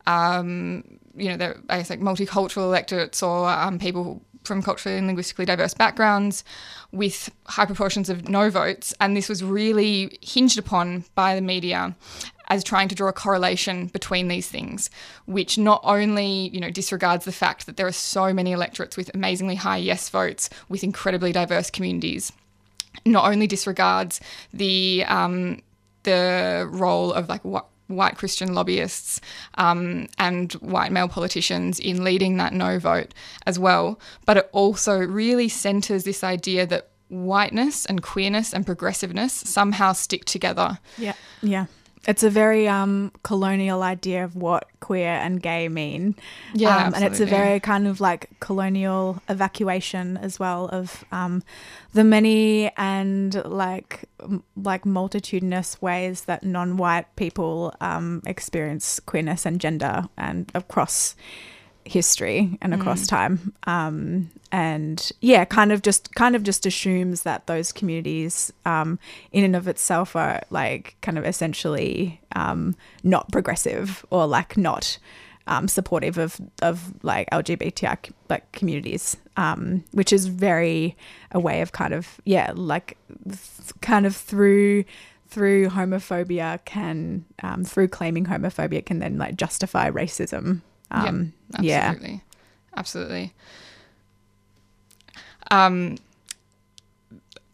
um, 0.05 0.83
you 1.15 1.35
know 1.35 1.53
I 1.69 1.77
guess 1.77 1.89
like 1.89 2.01
multicultural 2.01 2.63
electorates 2.63 3.23
or 3.23 3.49
um, 3.49 3.79
people 3.79 4.21
from 4.43 4.61
culturally 4.61 4.97
and 4.97 5.07
linguistically 5.07 5.45
diverse 5.45 5.73
backgrounds 5.73 6.43
with 6.91 7.29
high 7.45 7.65
proportions 7.65 8.09
of 8.09 8.27
no 8.29 8.49
votes, 8.49 8.93
and 8.99 9.15
this 9.15 9.29
was 9.29 9.43
really 9.43 10.17
hinged 10.21 10.59
upon 10.59 11.05
by 11.15 11.35
the 11.35 11.41
media 11.41 11.95
as 12.49 12.63
trying 12.63 12.87
to 12.87 12.95
draw 12.95 13.09
a 13.09 13.13
correlation 13.13 13.87
between 13.87 14.29
these 14.29 14.47
things, 14.47 14.89
which 15.25 15.57
not 15.57 15.79
only 15.85 16.49
you 16.49 16.59
know 16.59 16.69
disregards 16.69 17.23
the 17.23 17.31
fact 17.31 17.65
that 17.65 17.77
there 17.77 17.87
are 17.87 17.93
so 17.93 18.33
many 18.33 18.51
electorates 18.51 18.97
with 18.97 19.09
amazingly 19.15 19.55
high 19.55 19.77
yes 19.77 20.09
votes 20.09 20.49
with 20.67 20.83
incredibly 20.83 21.31
diverse 21.31 21.69
communities, 21.69 22.33
not 23.05 23.31
only 23.31 23.47
disregards 23.47 24.19
the 24.53 25.05
um, 25.07 25.61
the 26.07 26.67
role 26.71 27.11
of 27.11 27.27
like 27.27 27.43
what 27.43 27.67
white 27.87 28.17
Christian 28.17 28.53
lobbyists 28.53 29.19
um, 29.57 30.07
and 30.17 30.53
white 30.53 30.91
male 30.91 31.07
politicians 31.07 31.79
in 31.79 32.03
leading 32.03 32.37
that 32.37 32.53
no 32.53 32.79
vote 32.79 33.13
as 33.45 33.59
well, 33.59 33.99
but 34.25 34.37
it 34.37 34.49
also 34.53 34.97
really 34.97 35.49
centres 35.49 36.05
this 36.05 36.23
idea 36.23 36.65
that 36.65 36.89
whiteness 37.09 37.85
and 37.85 38.01
queerness 38.01 38.53
and 38.53 38.65
progressiveness 38.65 39.33
somehow 39.33 39.93
stick 39.93 40.25
together. 40.25 40.79
Yeah. 40.97 41.13
Yeah. 41.41 41.65
It's 42.07 42.23
a 42.23 42.29
very 42.29 42.69
um, 42.69 43.11
colonial 43.23 43.83
idea 43.83 44.23
of 44.23 44.35
what 44.35 44.67
queer 44.79 45.09
and 45.09 45.41
gay 45.41 45.67
mean. 45.67 46.15
Yeah, 46.53 46.87
Um, 46.87 46.93
and 46.93 47.03
it's 47.03 47.19
a 47.19 47.25
very 47.25 47.59
kind 47.59 47.85
of 47.85 47.99
like 47.99 48.29
colonial 48.39 49.21
evacuation 49.27 50.15
as 50.17 50.39
well 50.39 50.69
of 50.69 51.03
um, 51.11 51.43
the 51.93 52.05
many 52.05 52.71
and 52.77 53.43
like 53.45 54.05
m- 54.21 54.43
like 54.55 54.85
multitudinous 54.85 55.81
ways 55.81 56.21
that 56.25 56.43
non-white 56.43 57.13
people 57.17 57.73
um, 57.81 58.21
experience 58.25 59.01
queerness 59.01 59.45
and 59.45 59.59
gender 59.59 60.07
and 60.17 60.49
across 60.55 61.15
history 61.87 62.57
and 62.61 62.73
across 62.73 63.07
time. 63.07 63.53
Um, 63.65 64.29
and 64.51 65.11
yeah 65.19 65.45
kind 65.45 65.71
of 65.71 65.81
just 65.81 66.13
kind 66.15 66.35
of 66.35 66.43
just 66.43 66.65
assumes 66.65 67.23
that 67.23 67.47
those 67.47 67.71
communities 67.71 68.51
um, 68.65 68.99
in 69.31 69.43
and 69.43 69.55
of 69.55 69.67
itself 69.67 70.15
are 70.15 70.41
like 70.49 70.95
kind 71.01 71.17
of 71.17 71.25
essentially 71.25 72.19
um, 72.35 72.75
not 73.03 73.31
progressive 73.31 74.05
or 74.09 74.25
like 74.25 74.57
not 74.57 74.97
um, 75.47 75.67
supportive 75.67 76.17
of 76.17 76.39
of 76.61 76.93
like 77.03 77.29
LGBTI 77.31 78.11
like 78.29 78.51
communities 78.51 79.17
um, 79.35 79.83
which 79.91 80.11
is 80.13 80.27
very 80.27 80.95
a 81.31 81.39
way 81.39 81.61
of 81.61 81.71
kind 81.71 81.93
of 81.93 82.19
yeah 82.25 82.51
like 82.55 82.97
th- 83.25 83.73
kind 83.81 84.05
of 84.05 84.15
through 84.15 84.83
through 85.29 85.67
homophobia 85.69 86.63
can 86.63 87.25
um, 87.43 87.63
through 87.63 87.87
claiming 87.87 88.25
homophobia 88.25 88.85
can 88.85 88.99
then 88.99 89.17
like 89.17 89.35
justify 89.35 89.89
racism 89.89 90.61
um, 90.91 91.33
yeah 91.59 91.89
absolutely, 91.89 92.23
absolutely. 92.75 93.33
Um, 95.49 95.97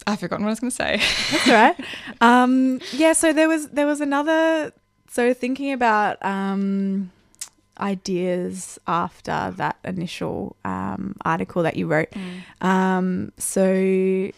I've 0.07 0.19
forgotten 0.19 0.45
what 0.45 0.49
I 0.49 0.51
was 0.51 0.59
going 0.59 0.71
to 0.71 0.75
say. 0.75 0.97
That's 1.31 1.47
all 1.47 1.53
right. 1.53 1.75
Um, 2.21 2.79
yeah, 2.93 3.13
so 3.13 3.33
there 3.33 3.47
was 3.49 3.69
there 3.69 3.85
was 3.85 3.99
another. 4.01 4.71
So 5.09 5.33
thinking 5.33 5.73
about 5.73 6.23
um, 6.25 7.11
ideas 7.79 8.79
after 8.87 9.53
that 9.57 9.77
initial 9.83 10.55
um, 10.65 11.15
article 11.25 11.63
that 11.63 11.75
you 11.75 11.87
wrote. 11.87 12.09
Um, 12.61 13.31
so 13.37 13.73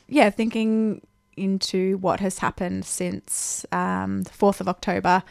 yeah, 0.08 0.29
thinking 0.31 1.01
into 1.38 1.97
what 1.97 2.19
has 2.21 2.39
happened 2.39 2.86
since 2.86 3.65
um, 3.71 4.23
the 4.23 4.31
fourth 4.31 4.60
of 4.62 4.67
October. 4.67 5.21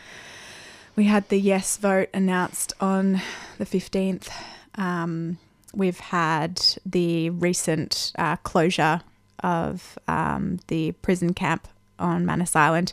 We 0.97 1.05
had 1.05 1.29
the 1.29 1.41
yes 1.41 1.77
vote 1.77 2.09
announced 2.15 2.73
on 2.81 3.21
the 3.59 3.67
fifteenth. 3.67 4.31
Um, 4.77 5.39
we've 5.75 5.99
had 5.99 6.63
the 6.87 7.31
recent 7.31 8.13
uh, 8.17 8.37
closure 8.37 9.01
of 9.43 9.99
um, 10.07 10.61
the 10.69 10.93
prison 10.93 11.35
camp 11.35 11.67
on 11.99 12.25
Manus 12.27 12.57
Island. 12.57 12.93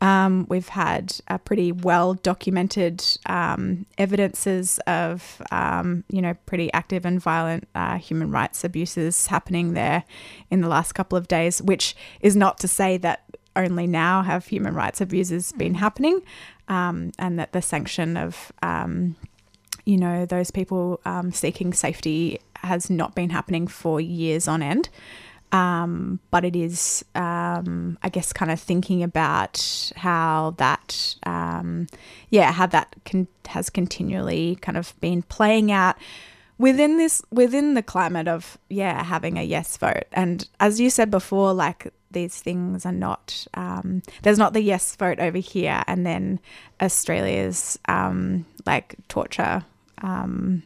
Um, 0.00 0.46
we've 0.48 0.68
had 0.68 1.14
a 1.28 1.38
pretty 1.38 1.72
well 1.72 2.14
documented 2.14 3.04
um, 3.26 3.86
evidences 3.96 4.78
of, 4.86 5.42
um, 5.50 6.04
you 6.08 6.22
know, 6.22 6.34
pretty 6.46 6.72
active 6.72 7.04
and 7.04 7.20
violent 7.20 7.68
uh, 7.74 7.98
human 7.98 8.30
rights 8.30 8.64
abuses 8.64 9.26
happening 9.26 9.74
there 9.74 10.04
in 10.50 10.60
the 10.60 10.68
last 10.68 10.92
couple 10.92 11.18
of 11.18 11.28
days, 11.28 11.60
which 11.62 11.96
is 12.20 12.36
not 12.36 12.58
to 12.58 12.68
say 12.68 12.96
that 12.98 13.22
only 13.58 13.86
now 13.86 14.22
have 14.22 14.46
human 14.46 14.74
rights 14.74 15.00
abuses 15.00 15.52
been 15.52 15.74
happening, 15.74 16.22
um, 16.68 17.12
and 17.18 17.38
that 17.38 17.52
the 17.52 17.60
sanction 17.60 18.16
of 18.16 18.52
um, 18.62 19.16
you 19.84 19.98
know 19.98 20.24
those 20.24 20.50
people 20.50 21.00
um, 21.04 21.32
seeking 21.32 21.74
safety 21.74 22.40
has 22.62 22.88
not 22.88 23.14
been 23.14 23.30
happening 23.30 23.66
for 23.66 24.00
years 24.00 24.48
on 24.48 24.62
end. 24.62 24.88
Um, 25.50 26.20
but 26.30 26.44
it 26.44 26.54
is, 26.54 27.02
um, 27.14 27.96
I 28.02 28.10
guess, 28.10 28.34
kind 28.34 28.50
of 28.50 28.60
thinking 28.60 29.02
about 29.02 29.92
how 29.96 30.54
that, 30.58 31.16
um, 31.22 31.86
yeah, 32.28 32.52
how 32.52 32.66
that 32.66 32.94
con- 33.06 33.28
has 33.46 33.70
continually 33.70 34.58
kind 34.60 34.76
of 34.76 34.92
been 35.00 35.22
playing 35.22 35.72
out 35.72 35.96
within 36.58 36.98
this, 36.98 37.22
within 37.30 37.72
the 37.72 37.82
climate 37.82 38.28
of, 38.28 38.58
yeah, 38.68 39.02
having 39.02 39.38
a 39.38 39.42
yes 39.42 39.78
vote. 39.78 40.04
And 40.12 40.46
as 40.60 40.80
you 40.80 40.90
said 40.90 41.10
before, 41.10 41.54
like 41.54 41.94
these 42.10 42.40
things 42.40 42.86
are 42.86 42.92
not, 42.92 43.46
um, 43.54 44.02
there's 44.22 44.38
not 44.38 44.52
the 44.52 44.62
yes 44.62 44.96
vote 44.96 45.18
over 45.18 45.38
here, 45.38 45.82
and 45.86 46.06
then 46.06 46.40
Australia's 46.80 47.78
um, 47.86 48.46
like 48.66 48.96
torture 49.08 49.64
um, 50.02 50.62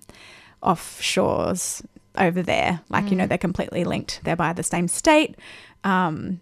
offshores 0.62 1.84
over 2.16 2.42
there. 2.42 2.80
Like, 2.88 3.10
you 3.10 3.16
know, 3.16 3.26
they're 3.26 3.38
completely 3.38 3.84
linked. 3.84 4.20
They're 4.24 4.36
by 4.36 4.52
the 4.52 4.62
same 4.62 4.88
state. 4.88 5.36
Um, 5.84 6.40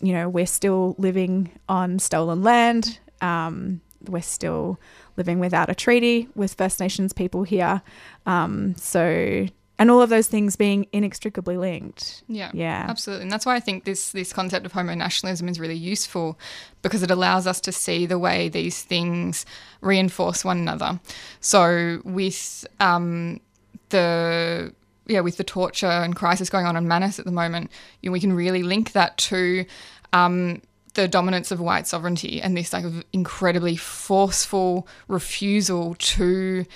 you 0.00 0.12
know, 0.12 0.28
we're 0.28 0.46
still 0.46 0.94
living 0.98 1.50
on 1.68 1.98
stolen 1.98 2.42
land. 2.42 2.98
Um, 3.20 3.80
we're 4.08 4.22
still 4.22 4.80
living 5.16 5.38
without 5.40 5.68
a 5.68 5.74
treaty 5.74 6.28
with 6.34 6.54
First 6.54 6.80
Nations 6.80 7.12
people 7.12 7.42
here. 7.42 7.82
Um, 8.24 8.74
so, 8.76 9.46
and 9.80 9.90
all 9.90 10.00
of 10.02 10.10
those 10.10 10.28
things 10.28 10.54
being 10.56 10.86
inextricably 10.92 11.56
linked. 11.56 12.22
Yeah, 12.28 12.50
Yeah. 12.54 12.86
absolutely, 12.88 13.22
and 13.24 13.32
that's 13.32 13.46
why 13.46 13.56
I 13.56 13.60
think 13.60 13.84
this 13.84 14.10
this 14.12 14.32
concept 14.32 14.66
of 14.66 14.72
homo 14.72 14.94
nationalism 14.94 15.48
is 15.48 15.58
really 15.58 15.74
useful 15.74 16.38
because 16.82 17.02
it 17.02 17.10
allows 17.10 17.46
us 17.48 17.60
to 17.62 17.72
see 17.72 18.06
the 18.06 18.18
way 18.18 18.48
these 18.48 18.82
things 18.82 19.44
reinforce 19.80 20.44
one 20.44 20.58
another. 20.58 21.00
So 21.40 22.00
with 22.04 22.64
um, 22.78 23.40
the 23.88 24.72
yeah 25.06 25.20
with 25.20 25.36
the 25.38 25.44
torture 25.44 25.86
and 25.86 26.14
crisis 26.14 26.50
going 26.50 26.66
on 26.66 26.76
in 26.76 26.86
Manus 26.86 27.18
at 27.18 27.24
the 27.24 27.32
moment, 27.32 27.70
you 28.02 28.10
know, 28.10 28.12
we 28.12 28.20
can 28.20 28.32
really 28.34 28.62
link 28.62 28.92
that 28.92 29.16
to. 29.18 29.64
Um, 30.12 30.62
the 30.94 31.06
dominance 31.06 31.52
of 31.52 31.60
white 31.60 31.86
sovereignty 31.86 32.42
and 32.42 32.56
this 32.56 32.72
like 32.72 32.84
incredibly 33.12 33.76
forceful 33.76 34.88
refusal 35.06 35.94
to 36.00 36.66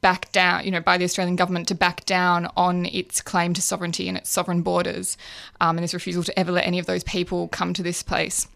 back 0.00 0.30
down, 0.32 0.64
you 0.64 0.70
know, 0.70 0.80
by 0.80 0.96
the 0.98 1.04
Australian 1.04 1.36
government 1.36 1.68
to 1.68 1.74
back 1.74 2.04
down 2.04 2.48
on 2.56 2.86
its 2.86 3.20
claim 3.20 3.54
to 3.54 3.62
sovereignty 3.62 4.08
and 4.08 4.16
its 4.16 4.30
sovereign 4.30 4.62
borders, 4.62 5.16
um, 5.60 5.76
and 5.76 5.84
this 5.84 5.94
refusal 5.94 6.22
to 6.22 6.38
ever 6.38 6.52
let 6.52 6.66
any 6.66 6.78
of 6.78 6.86
those 6.86 7.04
people 7.04 7.48
come 7.48 7.72
to 7.74 7.82
this 7.82 8.02
place, 8.02 8.46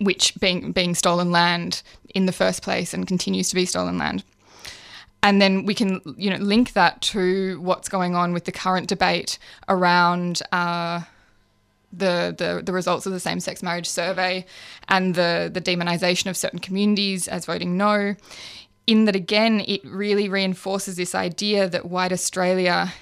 which 0.00 0.34
being 0.40 0.72
being 0.72 0.94
stolen 0.94 1.30
land 1.30 1.82
in 2.14 2.26
the 2.26 2.32
first 2.32 2.62
place 2.62 2.94
and 2.94 3.06
continues 3.06 3.48
to 3.48 3.54
be 3.54 3.64
stolen 3.64 3.98
land. 3.98 4.24
And 5.24 5.40
then 5.40 5.66
we 5.66 5.74
can, 5.74 6.00
you 6.16 6.30
know, 6.30 6.36
link 6.36 6.72
that 6.72 7.00
to 7.02 7.60
what's 7.60 7.88
going 7.88 8.16
on 8.16 8.32
with 8.32 8.44
the 8.44 8.52
current 8.52 8.88
debate 8.88 9.38
around. 9.68 10.42
Uh, 10.50 11.02
the, 11.92 12.34
the, 12.36 12.62
the 12.64 12.72
results 12.72 13.04
of 13.04 13.12
the 13.12 13.20
same 13.20 13.38
sex 13.38 13.62
marriage 13.62 13.86
survey 13.86 14.46
and 14.88 15.14
the, 15.14 15.50
the 15.52 15.60
demonisation 15.60 16.30
of 16.30 16.36
certain 16.36 16.58
communities 16.58 17.28
as 17.28 17.44
voting 17.44 17.76
no, 17.76 18.14
in 18.86 19.04
that 19.04 19.16
again, 19.16 19.60
it 19.60 19.80
really 19.84 20.28
reinforces 20.28 20.96
this 20.96 21.14
idea 21.14 21.68
that 21.68 21.86
white 21.86 22.12
Australia 22.12 22.92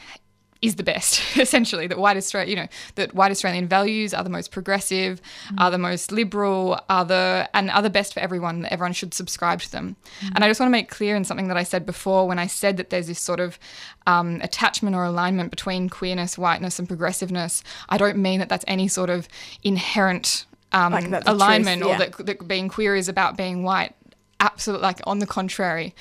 is 0.63 0.77
the 0.77 0.83
best, 0.83 1.23
essentially, 1.39 1.87
that 1.87 1.99
white 1.99 2.17
Australia, 2.17 2.51
you 2.51 2.57
know, 2.57 2.69
that 2.97 3.15
white 3.15 3.31
Australian 3.31 3.67
values 3.67 4.13
are 4.13 4.23
the 4.23 4.31
most 4.31 4.51
progressive, 4.51 5.21
are 5.57 5.71
the 5.71 5.79
most 5.79 6.13
liberal, 6.13 6.79
are 6.91 7.05
the, 7.05 7.49
and 7.55 7.71
are 7.71 7.81
the 7.81 7.91
best 7.91 8.13
for 8.13 8.21
everyone, 8.21 8.61
that 8.61 8.73
everyone 8.73 8.93
should 8.93 9.15
subscribe 9.15 9.61
to 9.61 9.73
them. 9.73 9.97
And 10.35 10.45
I 10.45 10.49
just 10.49 10.61
want 10.61 10.69
to 10.69 10.73
make 10.73 10.91
clear 10.91 11.17
in 11.17 11.25
something 11.25 11.49
that 11.49 11.57
I 11.57 11.63
said 11.63 11.87
before 11.87 12.29
when 12.29 12.39
I 12.39 12.47
said 12.47 12.77
that 12.77 12.91
there's 12.91 13.07
this 13.07 13.21
sort 13.21 13.41
of 13.41 13.59
um, 14.07 14.41
attachment 14.43 14.95
or 14.95 15.05
alignment 15.05 15.51
between 15.51 15.89
queerness, 15.89 16.37
whiteness, 16.37 16.79
and 16.79 16.87
progressiveness. 16.87 17.65
I 17.89 17.97
don't 17.97 18.19
mean 18.19 18.41
that 18.41 18.51
that's 18.51 18.65
any 18.69 18.89
sort 18.89 19.09
of 19.09 19.29
inherent 19.63 20.45
um, 20.73 20.93
Like 20.93 21.11
that's 21.11 21.25
the 21.25 21.33
truth, 21.33 21.43
alignment 21.43 21.83
or 21.83 21.99
that, 21.99 22.27
that 22.27 22.47
being 22.47 22.69
queer 22.69 22.95
is 22.95 23.09
about 23.09 23.37
being 23.37 23.65
white. 23.65 23.95
Absolutely, 24.41 24.83
like 24.83 25.01
on 25.07 25.19
the 25.19 25.27
contrary. 25.27 25.95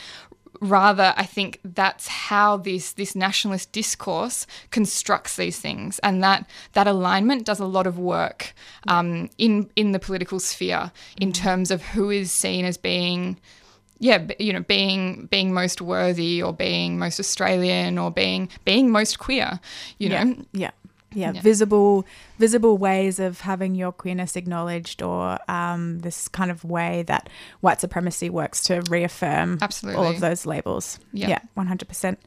Rather 0.61 1.13
i 1.15 1.23
think 1.23 1.61
that's 1.63 2.07
how 2.07 2.57
this 2.57 2.91
this 2.93 3.15
nationalist 3.15 3.71
discourse 3.71 4.45
constructs 4.71 5.37
these 5.37 5.57
things 5.57 5.99
and 5.99 6.21
that 6.21 6.49
that 6.73 6.85
alignment 6.85 7.45
does 7.45 7.61
a 7.61 7.65
lot 7.65 7.87
of 7.87 7.97
work 7.97 8.53
um, 8.89 9.29
in 9.37 9.69
in 9.77 9.93
the 9.93 9.99
political 9.99 10.37
sphere 10.37 10.91
in 11.21 11.31
terms 11.31 11.71
of 11.71 11.81
who 11.81 12.09
is 12.09 12.29
seen 12.29 12.65
as 12.65 12.75
being 12.77 13.39
yeah 13.99 14.27
you 14.37 14.51
know 14.51 14.59
being 14.61 15.27
being 15.27 15.53
most 15.53 15.81
worthy 15.81 16.41
or 16.43 16.51
being 16.51 16.99
most 16.99 17.21
australian 17.21 17.97
or 17.97 18.11
being 18.11 18.49
being 18.65 18.91
most 18.91 19.17
queer 19.17 19.61
you 19.97 20.09
know? 20.09 20.15
Yeah. 20.15 20.33
Yeah, 20.51 20.71
Yeah. 21.11 21.31
visible, 21.31 22.05
visible 22.37 22.77
ways 22.77 23.19
of 23.19 23.41
having 23.41 23.73
your 23.73 23.91
queerness 23.91 24.35
acknowledged, 24.35 25.01
or 25.01 25.39
um, 25.49 25.99
this 25.99 26.27
kind 26.27 26.51
of 26.51 26.63
way 26.63 27.03
that 27.03 27.29
white 27.61 27.81
supremacy 27.81 28.29
works 28.29 28.63
to 28.65 28.81
reaffirm 28.89 29.57
Absolutely. 29.61 29.99
all 29.99 30.11
of 30.11 30.19
those 30.19 30.45
labels. 30.45 30.99
Yeah. 31.11 31.29
Yeah, 31.29 31.39
one 31.55 31.67
hundred 31.67 31.87
percent. 31.87 32.19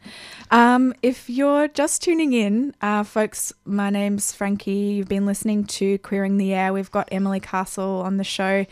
Um, 0.50 0.94
if 1.02 1.30
you're 1.30 1.68
just 1.68 2.02
tuning 2.02 2.32
in, 2.32 2.74
uh, 2.82 3.04
folks, 3.04 3.52
my 3.64 3.90
name's 3.90 4.32
Frankie. 4.32 4.72
You've 4.72 5.08
been 5.08 5.26
listening 5.26 5.64
to 5.64 5.98
Queering 5.98 6.38
the 6.38 6.52
Air. 6.52 6.72
We've 6.72 6.90
got 6.90 7.08
Emily 7.12 7.40
Castle 7.40 8.02
on 8.02 8.16
the 8.16 8.24
show. 8.24 8.66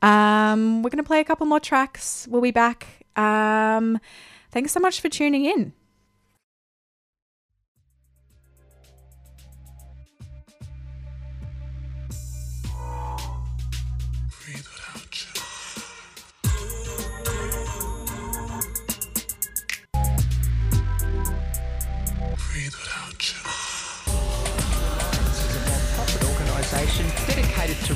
Um, 0.00 0.82
we're 0.82 0.90
going 0.90 1.02
to 1.02 1.08
play 1.08 1.20
a 1.20 1.24
couple 1.24 1.46
more 1.46 1.60
tracks. 1.60 2.28
We'll 2.30 2.42
be 2.42 2.52
back. 2.52 2.86
Um, 3.16 3.98
thanks 4.50 4.72
so 4.72 4.80
much 4.80 5.00
for 5.00 5.08
tuning 5.08 5.44
in. 5.44 5.72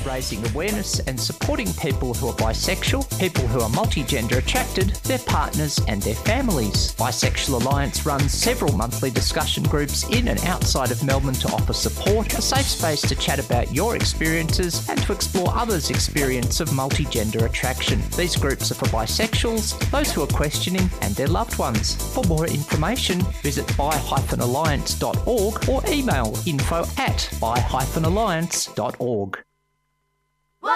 Raising 0.05 0.45
awareness 0.49 0.99
and 0.99 1.19
supporting 1.19 1.71
people 1.73 2.13
who 2.13 2.27
are 2.27 2.35
bisexual, 2.35 3.19
people 3.19 3.47
who 3.47 3.61
are 3.61 3.69
multigender 3.69 4.37
attracted, 4.37 4.89
their 5.05 5.19
partners 5.19 5.79
and 5.87 6.01
their 6.01 6.15
families. 6.15 6.93
Bisexual 6.95 7.61
Alliance 7.61 8.05
runs 8.05 8.31
several 8.31 8.75
monthly 8.75 9.11
discussion 9.11 9.63
groups 9.63 10.07
in 10.09 10.29
and 10.29 10.39
outside 10.45 10.91
of 10.91 11.03
Melbourne 11.03 11.33
to 11.35 11.47
offer 11.49 11.73
support, 11.73 12.33
a 12.33 12.41
safe 12.41 12.65
space 12.65 13.01
to 13.01 13.15
chat 13.15 13.39
about 13.39 13.73
your 13.73 13.95
experiences 13.95 14.87
and 14.89 15.01
to 15.03 15.13
explore 15.13 15.55
others' 15.55 15.89
experience 15.89 16.59
of 16.59 16.69
multigender 16.69 17.43
attraction. 17.43 18.01
These 18.17 18.35
groups 18.35 18.71
are 18.71 18.75
for 18.75 18.87
bisexuals, 18.87 19.79
those 19.91 20.11
who 20.11 20.23
are 20.23 20.27
questioning 20.27 20.89
and 21.01 21.15
their 21.15 21.27
loved 21.27 21.57
ones. 21.57 21.95
For 22.13 22.23
more 22.25 22.47
information, 22.47 23.21
visit 23.43 23.65
bi-alliance.org 23.77 25.69
or 25.69 25.81
email 25.87 26.37
info 26.45 26.85
at 26.97 27.29
bi-alliance.org. 27.39 29.43
Hey 30.63 30.69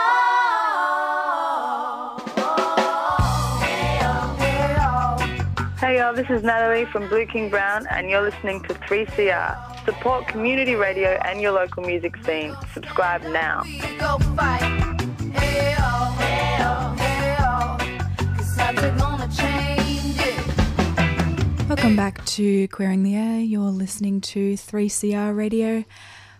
y'all, 5.99 6.15
this 6.15 6.27
is 6.31 6.41
Natalie 6.41 6.85
from 6.85 7.07
Blue 7.07 7.27
King 7.27 7.51
Brown 7.51 7.85
and 7.91 8.09
you're 8.09 8.23
listening 8.23 8.63
to 8.63 8.73
3CR. 8.73 9.85
Support 9.85 10.27
community 10.27 10.73
radio 10.73 11.19
and 11.23 11.39
your 11.39 11.51
local 11.51 11.83
music 11.83 12.17
scene. 12.25 12.55
Subscribe 12.73 13.21
now. 13.25 13.61
Welcome 21.67 21.95
back 21.95 22.25
to 22.25 22.67
Queering 22.69 23.03
the 23.03 23.15
Air. 23.15 23.39
You're 23.39 23.69
listening 23.69 24.19
to 24.21 24.53
3CR 24.53 25.37
Radio. 25.37 25.85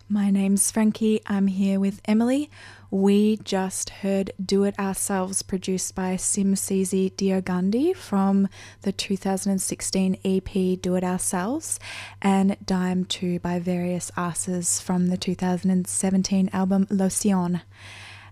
My 0.10 0.32
name's 0.32 0.72
Frankie. 0.72 1.22
I'm 1.28 1.46
here 1.46 1.80
with 1.80 2.02
Emily. 2.06 2.50
We 2.96 3.36
just 3.44 3.90
heard 3.90 4.32
Do 4.42 4.64
It 4.64 4.80
Ourselves, 4.80 5.42
produced 5.42 5.96
by 5.96 6.16
Sim 6.16 6.54
Cezi 6.54 7.12
Diogandi 7.12 7.94
from 7.94 8.48
the 8.84 8.94
2016 8.94 10.18
EP 10.24 10.80
Do 10.80 10.96
It 10.96 11.04
Ourselves, 11.04 11.78
and 12.22 12.56
Dime 12.66 13.04
2 13.04 13.40
by 13.40 13.60
Various 13.60 14.14
Asses 14.16 14.80
from 14.80 15.08
the 15.08 15.18
2017 15.18 16.50
album 16.54 16.88
Lotion. 16.90 17.60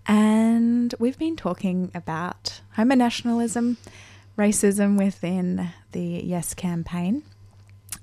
And 0.07 0.95
we've 0.97 1.19
been 1.19 1.35
talking 1.35 1.91
about 1.93 2.61
homonationalism, 2.77 3.75
racism 4.37 4.97
within 4.97 5.71
the 5.91 6.21
Yes 6.23 6.53
campaign. 6.53 7.23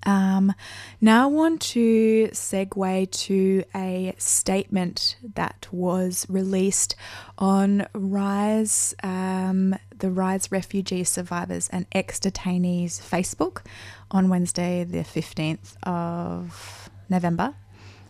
Um, 0.04 0.54
now 1.00 1.24
I 1.24 1.26
want 1.26 1.60
to 1.62 2.28
segue 2.32 3.10
to 3.10 3.64
a 3.74 4.14
statement 4.18 5.16
that 5.34 5.66
was 5.70 6.26
released 6.28 6.96
on 7.38 7.86
Rise, 7.92 8.94
um, 9.02 9.76
the 9.98 10.10
Rise 10.10 10.50
Refugee 10.50 11.04
Survivors 11.04 11.68
and 11.68 11.86
Ex 11.92 12.18
Detainees 12.18 13.00
Facebook 13.00 13.62
on 14.10 14.28
Wednesday, 14.28 14.84
the 14.84 14.98
15th 14.98 15.76
of 15.82 16.90
November, 17.08 17.54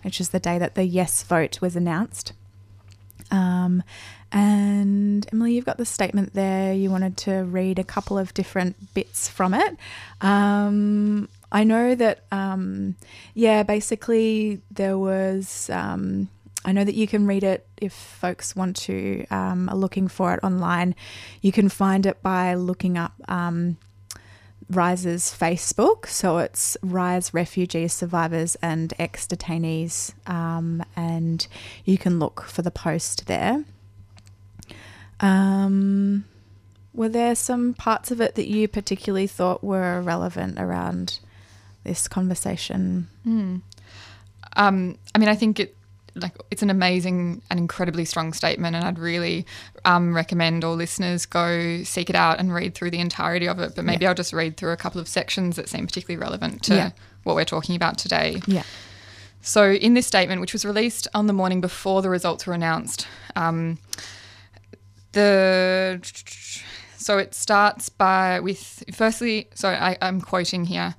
which 0.03 0.21
is 0.21 0.31
the 0.31 0.41
day 0.41 0.59
that 0.59 0.75
the 0.75 0.85
yes 0.85 1.23
vote 1.23 1.61
was 1.61 1.77
announced. 1.77 2.33
Um, 3.31 3.83
and 4.33 5.27
Emily, 5.33 5.55
you've 5.55 5.65
got 5.65 5.79
the 5.79 5.85
statement 5.85 6.35
there. 6.35 6.73
You 6.73 6.91
wanted 6.91 7.17
to 7.19 7.45
read 7.45 7.79
a 7.79 7.85
couple 7.85 8.17
of 8.17 8.33
different 8.33 8.95
bits 8.95 9.29
from 9.29 9.55
it. 9.55 9.77
Um, 10.21 11.29
I 11.53 11.65
know 11.65 11.95
that, 11.95 12.25
um, 12.31 12.97
yeah, 13.35 13.63
basically 13.63 14.61
there 14.71 14.99
was. 14.99 15.71
Um, 15.71 16.29
I 16.63 16.73
know 16.73 16.85
that 16.85 16.95
you 16.95 17.07
can 17.07 17.27
read 17.27 17.43
it 17.43 17.67
if 17.79 17.93
folks 17.93 18.55
want 18.55 18.77
to 18.77 19.25
um, 19.31 19.69
are 19.71 19.77
looking 19.77 20.09
for 20.09 20.35
it 20.35 20.41
online. 20.43 20.95
You 21.41 21.53
can 21.53 21.71
find 21.71 22.05
it 22.05 22.23
by 22.23 22.53
looking 22.55 22.99
up 22.99 23.15
um, 23.29 23.79
Rise's 24.69 25.35
Facebook. 25.37 26.07
So 26.07 26.39
it's 26.39 26.77
Rise 26.83 27.33
Refugee 27.33 27.89
Survivors 27.89 28.57
and 28.63 28.93
Ex 28.99 29.27
Detainees, 29.27 30.13
um, 30.29 30.85
and 30.95 31.47
you 31.85 31.97
can 31.97 32.19
look 32.19 32.43
for 32.43 32.63
the 32.63 32.71
post 32.71 33.27
there. 33.27 33.65
Um, 35.19 36.25
were 36.93 37.09
there 37.09 37.35
some 37.35 37.75
parts 37.75 38.11
of 38.11 38.21
it 38.21 38.35
that 38.35 38.49
you 38.49 38.69
particularly 38.69 39.27
thought 39.27 39.65
were 39.65 40.01
relevant 40.01 40.59
around 40.59 41.21
this 41.85 42.09
conversation? 42.09 43.09
Um, 44.57 44.99
I 45.15 45.19
mean, 45.19 45.29
I 45.29 45.35
think 45.37 45.61
it 45.61 45.77
like 46.17 46.35
it's 46.51 46.63
an 46.63 46.71
amazing 46.71 47.41
and 47.51 47.59
incredibly 47.61 48.05
strong 48.05 48.33
statement, 48.33 48.75
and 48.75 48.85
I'd 48.85 48.99
really 48.99 49.47
um, 49.85 50.15
recommend 50.15 50.65
all 50.65 50.75
listeners 50.75 51.25
go 51.25 51.83
seek 51.85 52.11
it 52.11 52.17
out 52.17 52.41
and 52.41 52.53
read 52.53 52.75
through 52.75 52.91
the 52.91 52.99
entirety 52.99 53.47
of 53.47 53.61
it. 53.61 53.75
But 53.77 53.85
maybe 53.85 54.07
I'll 54.07 54.15
just 54.15 54.33
read 54.33 54.57
through 54.57 54.73
a 54.73 54.77
couple 54.77 55.01
of 55.01 55.07
sections 55.09 55.55
that 55.57 55.69
seem 55.69 55.87
particularly 55.87 56.21
relevant 56.21 56.63
to 56.65 56.75
Yeah. 56.75 56.91
what 57.23 57.37
we're 57.37 57.45
talking 57.45 57.77
about 57.77 57.97
today. 57.97 58.43
Yeah. 58.47 58.65
So, 59.41 59.71
in 59.71 59.95
this 59.95 60.07
statement, 60.07 60.41
which 60.41 60.53
was 60.53 60.65
released 60.65 61.07
on 61.15 61.27
the 61.29 61.33
morning 61.33 61.61
before 61.61 62.03
the 62.03 62.11
results 62.11 62.45
were 62.47 62.55
announced, 62.55 63.07
um, 63.37 63.79
the 65.13 66.01
so 66.97 67.19
it 67.19 67.35
starts 67.35 67.89
by 67.89 68.41
with 68.41 68.85
firstly. 68.93 69.49
Sorry, 69.55 69.77
I, 69.77 69.97
I'm 70.03 70.21
quoting 70.21 70.65
here. 70.67 70.95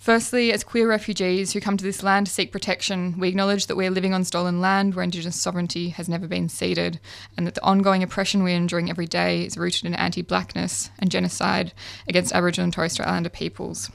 Firstly, 0.00 0.50
as 0.50 0.64
queer 0.64 0.88
refugees 0.88 1.52
who 1.52 1.60
come 1.60 1.76
to 1.76 1.84
this 1.84 2.02
land 2.02 2.26
to 2.26 2.32
seek 2.32 2.50
protection, 2.50 3.18
we 3.18 3.28
acknowledge 3.28 3.66
that 3.66 3.76
we 3.76 3.86
are 3.86 3.90
living 3.90 4.14
on 4.14 4.24
stolen 4.24 4.58
land 4.58 4.94
where 4.94 5.02
Indigenous 5.02 5.38
sovereignty 5.38 5.90
has 5.90 6.08
never 6.08 6.26
been 6.26 6.48
ceded, 6.48 6.98
and 7.36 7.46
that 7.46 7.54
the 7.54 7.62
ongoing 7.62 8.02
oppression 8.02 8.42
we 8.42 8.54
are 8.54 8.56
enduring 8.56 8.88
every 8.88 9.04
day 9.04 9.44
is 9.44 9.58
rooted 9.58 9.84
in 9.84 9.92
anti 9.92 10.22
blackness 10.22 10.88
and 10.98 11.10
genocide 11.10 11.74
against 12.08 12.32
Aboriginal 12.32 12.64
and 12.64 12.72
Torres 12.72 12.92
Strait 12.92 13.08
Islander 13.08 13.28
peoples. 13.28 13.90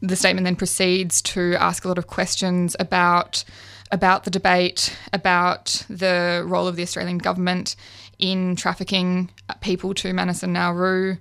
The 0.00 0.16
statement 0.16 0.46
then 0.46 0.56
proceeds 0.56 1.20
to 1.22 1.54
ask 1.56 1.84
a 1.84 1.88
lot 1.88 1.98
of 1.98 2.06
questions 2.06 2.74
about 2.80 3.44
about 3.90 4.24
the 4.24 4.30
debate, 4.30 4.96
about 5.12 5.84
the 5.90 6.42
role 6.46 6.66
of 6.66 6.76
the 6.76 6.82
Australian 6.82 7.18
government 7.18 7.76
in 8.18 8.56
trafficking 8.56 9.30
people 9.60 9.92
to 9.94 10.12
Manus 10.14 10.42
and 10.42 10.54
Nauru, 10.54 11.18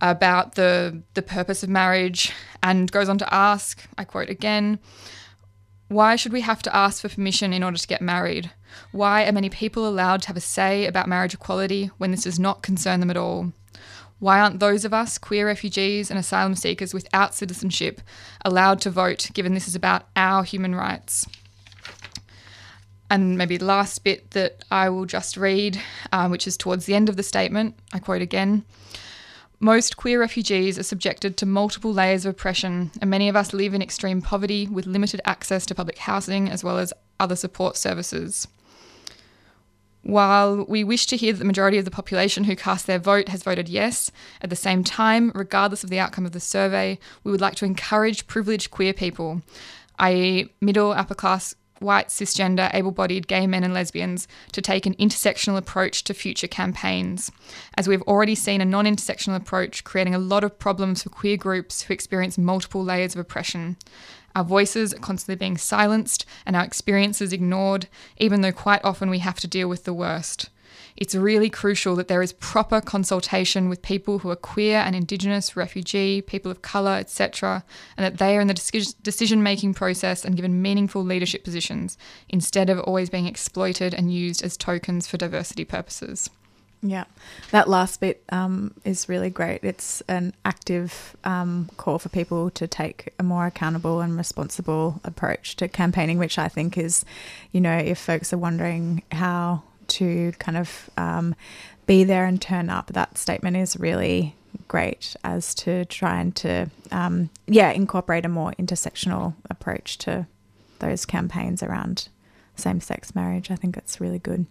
about 0.00 0.54
the 0.54 1.02
the 1.14 1.22
purpose 1.22 1.62
of 1.62 1.68
marriage, 1.68 2.32
and 2.62 2.90
goes 2.90 3.08
on 3.08 3.18
to 3.18 3.34
ask, 3.34 3.82
I 3.96 4.04
quote 4.04 4.30
again, 4.30 4.78
why 5.88 6.16
should 6.16 6.32
we 6.32 6.42
have 6.42 6.62
to 6.62 6.76
ask 6.76 7.02
for 7.02 7.08
permission 7.08 7.52
in 7.52 7.62
order 7.62 7.78
to 7.78 7.86
get 7.86 8.02
married? 8.02 8.50
Why 8.92 9.26
are 9.26 9.32
many 9.32 9.48
people 9.48 9.88
allowed 9.88 10.22
to 10.22 10.28
have 10.28 10.36
a 10.36 10.40
say 10.40 10.86
about 10.86 11.08
marriage 11.08 11.34
equality 11.34 11.90
when 11.98 12.10
this 12.10 12.24
does 12.24 12.38
not 12.38 12.62
concern 12.62 13.00
them 13.00 13.10
at 13.10 13.16
all? 13.16 13.52
Why 14.18 14.40
aren't 14.40 14.60
those 14.60 14.84
of 14.84 14.92
us, 14.92 15.16
queer 15.16 15.46
refugees 15.46 16.10
and 16.10 16.18
asylum 16.18 16.56
seekers 16.56 16.92
without 16.92 17.34
citizenship, 17.34 18.00
allowed 18.44 18.80
to 18.82 18.90
vote 18.90 19.30
given 19.32 19.54
this 19.54 19.68
is 19.68 19.76
about 19.76 20.08
our 20.16 20.42
human 20.42 20.74
rights? 20.74 21.26
And 23.10 23.38
maybe 23.38 23.56
the 23.56 23.64
last 23.64 24.04
bit 24.04 24.32
that 24.32 24.64
I 24.70 24.90
will 24.90 25.06
just 25.06 25.36
read, 25.36 25.80
uh, 26.12 26.28
which 26.28 26.46
is 26.46 26.56
towards 26.56 26.84
the 26.84 26.94
end 26.94 27.08
of 27.08 27.16
the 27.16 27.22
statement, 27.22 27.78
I 27.92 28.00
quote 28.00 28.20
again. 28.20 28.64
Most 29.60 29.96
queer 29.96 30.20
refugees 30.20 30.78
are 30.78 30.84
subjected 30.84 31.36
to 31.36 31.46
multiple 31.46 31.92
layers 31.92 32.24
of 32.24 32.30
oppression, 32.30 32.92
and 33.00 33.10
many 33.10 33.28
of 33.28 33.34
us 33.34 33.52
live 33.52 33.74
in 33.74 33.82
extreme 33.82 34.22
poverty 34.22 34.68
with 34.68 34.86
limited 34.86 35.20
access 35.24 35.66
to 35.66 35.74
public 35.74 35.98
housing 35.98 36.48
as 36.48 36.62
well 36.62 36.78
as 36.78 36.92
other 37.18 37.34
support 37.34 37.76
services. 37.76 38.46
While 40.02 40.64
we 40.68 40.84
wish 40.84 41.06
to 41.06 41.16
hear 41.16 41.32
that 41.32 41.40
the 41.40 41.44
majority 41.44 41.76
of 41.76 41.84
the 41.84 41.90
population 41.90 42.44
who 42.44 42.54
cast 42.54 42.86
their 42.86 43.00
vote 43.00 43.30
has 43.30 43.42
voted 43.42 43.68
yes, 43.68 44.12
at 44.40 44.48
the 44.48 44.54
same 44.54 44.84
time, 44.84 45.32
regardless 45.34 45.82
of 45.82 45.90
the 45.90 45.98
outcome 45.98 46.24
of 46.24 46.32
the 46.32 46.40
survey, 46.40 46.96
we 47.24 47.32
would 47.32 47.40
like 47.40 47.56
to 47.56 47.64
encourage 47.64 48.28
privileged 48.28 48.70
queer 48.70 48.92
people, 48.92 49.42
i.e., 49.98 50.52
middle, 50.60 50.92
upper 50.92 51.16
class, 51.16 51.56
white, 51.80 52.08
cisgender, 52.08 52.72
able 52.74 52.90
bodied 52.90 53.28
gay 53.28 53.46
men 53.46 53.64
and 53.64 53.74
lesbians, 53.74 54.28
to 54.52 54.60
take 54.60 54.86
an 54.86 54.94
intersectional 54.94 55.56
approach 55.56 56.04
to 56.04 56.14
future 56.14 56.48
campaigns, 56.48 57.30
as 57.76 57.88
we've 57.88 58.02
already 58.02 58.34
seen 58.34 58.60
a 58.60 58.64
non 58.64 58.84
intersectional 58.84 59.36
approach 59.36 59.84
creating 59.84 60.14
a 60.14 60.18
lot 60.18 60.44
of 60.44 60.58
problems 60.58 61.02
for 61.02 61.10
queer 61.10 61.36
groups 61.36 61.82
who 61.82 61.94
experience 61.94 62.38
multiple 62.38 62.82
layers 62.82 63.14
of 63.14 63.20
oppression. 63.20 63.76
Our 64.34 64.44
voices 64.44 64.94
are 64.94 64.98
constantly 64.98 65.36
being 65.36 65.56
silenced 65.56 66.24
and 66.46 66.54
our 66.54 66.64
experiences 66.64 67.32
ignored, 67.32 67.88
even 68.18 68.40
though 68.40 68.52
quite 68.52 68.84
often 68.84 69.10
we 69.10 69.18
have 69.18 69.40
to 69.40 69.48
deal 69.48 69.68
with 69.68 69.84
the 69.84 69.94
worst. 69.94 70.50
It's 70.98 71.14
really 71.14 71.48
crucial 71.48 71.94
that 71.94 72.08
there 72.08 72.22
is 72.22 72.32
proper 72.32 72.80
consultation 72.80 73.68
with 73.68 73.82
people 73.82 74.18
who 74.18 74.30
are 74.30 74.36
queer 74.36 74.78
and 74.78 74.96
Indigenous, 74.96 75.56
refugee, 75.56 76.20
people 76.20 76.50
of 76.50 76.60
colour, 76.60 76.94
etc., 76.94 77.64
and 77.96 78.04
that 78.04 78.18
they 78.18 78.36
are 78.36 78.40
in 78.40 78.48
the 78.48 78.94
decision 79.02 79.42
making 79.44 79.74
process 79.74 80.24
and 80.24 80.34
given 80.34 80.60
meaningful 80.60 81.04
leadership 81.04 81.44
positions 81.44 81.96
instead 82.28 82.68
of 82.68 82.80
always 82.80 83.10
being 83.10 83.26
exploited 83.26 83.94
and 83.94 84.12
used 84.12 84.42
as 84.42 84.56
tokens 84.56 85.06
for 85.06 85.16
diversity 85.16 85.64
purposes. 85.64 86.30
Yeah, 86.82 87.04
that 87.52 87.68
last 87.68 88.00
bit 88.00 88.22
um, 88.30 88.74
is 88.84 89.08
really 89.08 89.30
great. 89.30 89.62
It's 89.62 90.00
an 90.08 90.32
active 90.44 91.16
um, 91.22 91.70
call 91.76 92.00
for 92.00 92.08
people 92.08 92.50
to 92.50 92.66
take 92.66 93.14
a 93.18 93.22
more 93.22 93.46
accountable 93.46 94.00
and 94.00 94.16
responsible 94.16 95.00
approach 95.04 95.56
to 95.56 95.68
campaigning, 95.68 96.18
which 96.18 96.38
I 96.38 96.48
think 96.48 96.76
is, 96.76 97.04
you 97.52 97.60
know, 97.60 97.76
if 97.76 97.98
folks 97.98 98.32
are 98.32 98.38
wondering 98.38 99.02
how 99.10 99.62
to 99.88 100.32
kind 100.38 100.56
of 100.56 100.90
um, 100.96 101.34
be 101.86 102.04
there 102.04 102.26
and 102.26 102.40
turn 102.40 102.70
up, 102.70 102.88
that 102.88 103.18
statement 103.18 103.56
is 103.56 103.76
really 103.78 104.34
great 104.68 105.16
as 105.24 105.54
to 105.54 105.84
trying 105.86 106.32
to, 106.32 106.70
um, 106.90 107.30
yeah, 107.46 107.70
incorporate 107.70 108.24
a 108.24 108.28
more 108.28 108.52
intersectional 108.58 109.34
approach 109.50 109.98
to 109.98 110.26
those 110.78 111.04
campaigns 111.04 111.62
around 111.62 112.08
same 112.56 112.80
sex 112.80 113.14
marriage. 113.14 113.50
I 113.50 113.56
think 113.56 113.76
it's 113.76 114.00
really 114.00 114.18
good. 114.18 114.46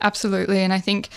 Absolutely. 0.00 0.60
And 0.60 0.72
I 0.72 0.80
think 0.80 1.08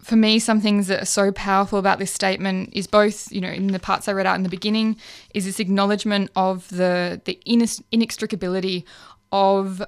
for 0.00 0.16
me, 0.16 0.38
some 0.38 0.60
things 0.60 0.86
that 0.88 1.02
are 1.02 1.06
so 1.06 1.32
powerful 1.32 1.78
about 1.78 1.98
this 1.98 2.12
statement 2.12 2.70
is 2.72 2.86
both, 2.86 3.32
you 3.32 3.40
know, 3.40 3.48
in 3.48 3.68
the 3.68 3.78
parts 3.78 4.06
I 4.06 4.12
read 4.12 4.26
out 4.26 4.36
in 4.36 4.42
the 4.42 4.48
beginning, 4.50 4.96
is 5.32 5.46
this 5.46 5.58
acknowledgement 5.58 6.30
of 6.36 6.68
the 6.68 7.20
the 7.24 7.40
inex- 7.46 7.82
inextricability 7.90 8.84
of 9.32 9.82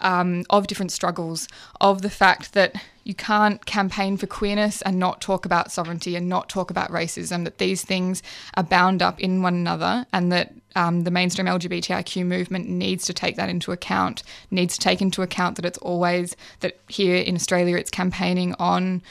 um, 0.00 0.44
of 0.50 0.66
different 0.66 0.92
struggles, 0.92 1.48
of 1.80 2.02
the 2.02 2.10
fact 2.10 2.52
that 2.54 2.74
you 3.04 3.14
can't 3.14 3.64
campaign 3.64 4.16
for 4.16 4.26
queerness 4.26 4.82
and 4.82 4.98
not 4.98 5.20
talk 5.20 5.46
about 5.46 5.72
sovereignty 5.72 6.14
and 6.14 6.28
not 6.28 6.48
talk 6.48 6.70
about 6.70 6.90
racism, 6.90 7.44
that 7.44 7.58
these 7.58 7.82
things 7.82 8.22
are 8.54 8.62
bound 8.62 9.02
up 9.02 9.18
in 9.18 9.40
one 9.42 9.54
another, 9.54 10.04
and 10.12 10.30
that 10.30 10.52
um, 10.76 11.04
the 11.04 11.10
mainstream 11.10 11.46
LGBTIQ 11.46 12.26
movement 12.26 12.68
needs 12.68 13.04
to 13.06 13.14
take 13.14 13.36
that 13.36 13.48
into 13.48 13.72
account, 13.72 14.22
needs 14.50 14.74
to 14.76 14.80
take 14.80 15.00
into 15.00 15.22
account 15.22 15.56
that 15.56 15.64
it's 15.64 15.78
always, 15.78 16.36
that 16.60 16.78
here 16.88 17.16
in 17.16 17.34
Australia 17.34 17.76
it's 17.76 17.90
campaigning 17.90 18.54
on 18.58 19.02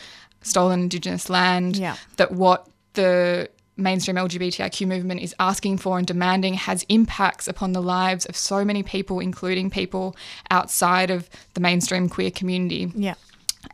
stolen 0.41 0.81
Indigenous 0.81 1.29
land, 1.29 1.75
Yeah. 1.77 1.95
that 2.17 2.31
what 2.31 2.67
the 2.93 3.49
mainstream 3.77 4.17
LGBTIQ 4.17 4.87
movement 4.87 5.21
is 5.21 5.35
asking 5.39 5.77
for 5.77 5.97
and 5.97 6.07
demanding 6.07 6.55
has 6.55 6.85
impacts 6.89 7.47
upon 7.47 7.73
the 7.73 7.81
lives 7.81 8.25
of 8.25 8.35
so 8.35 8.65
many 8.65 8.83
people, 8.83 9.19
including 9.19 9.69
people 9.69 10.15
outside 10.49 11.09
of 11.11 11.29
the 11.53 11.59
mainstream 11.59 12.09
queer 12.09 12.31
community. 12.31 12.91
Yeah. 12.95 13.15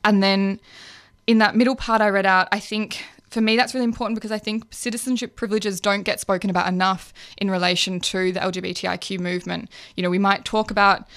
And 0.04 0.22
then 0.22 0.60
in 1.28 1.38
that 1.38 1.56
middle 1.56 1.76
part 1.76 2.02
I 2.02 2.10
read 2.10 2.26
out, 2.26 2.48
I 2.52 2.60
think 2.60 3.04
for 3.30 3.42
me 3.42 3.56
that's 3.56 3.74
really 3.74 3.86
important 3.86 4.16
because 4.16 4.32
I 4.32 4.38
think 4.38 4.66
citizenship 4.72 5.36
privileges 5.36 5.82
don't 5.82 6.04
get 6.04 6.20
spoken 6.20 6.50
about 6.50 6.68
enough 6.68 7.14
in 7.38 7.50
relation 7.50 8.00
to 8.00 8.32
the 8.32 8.40
LGBTIQ 8.40 9.20
movement. 9.20 9.70
You 9.96 10.04
know, 10.04 10.10
we 10.10 10.20
might 10.20 10.46
talk 10.46 10.70
about 10.70 11.08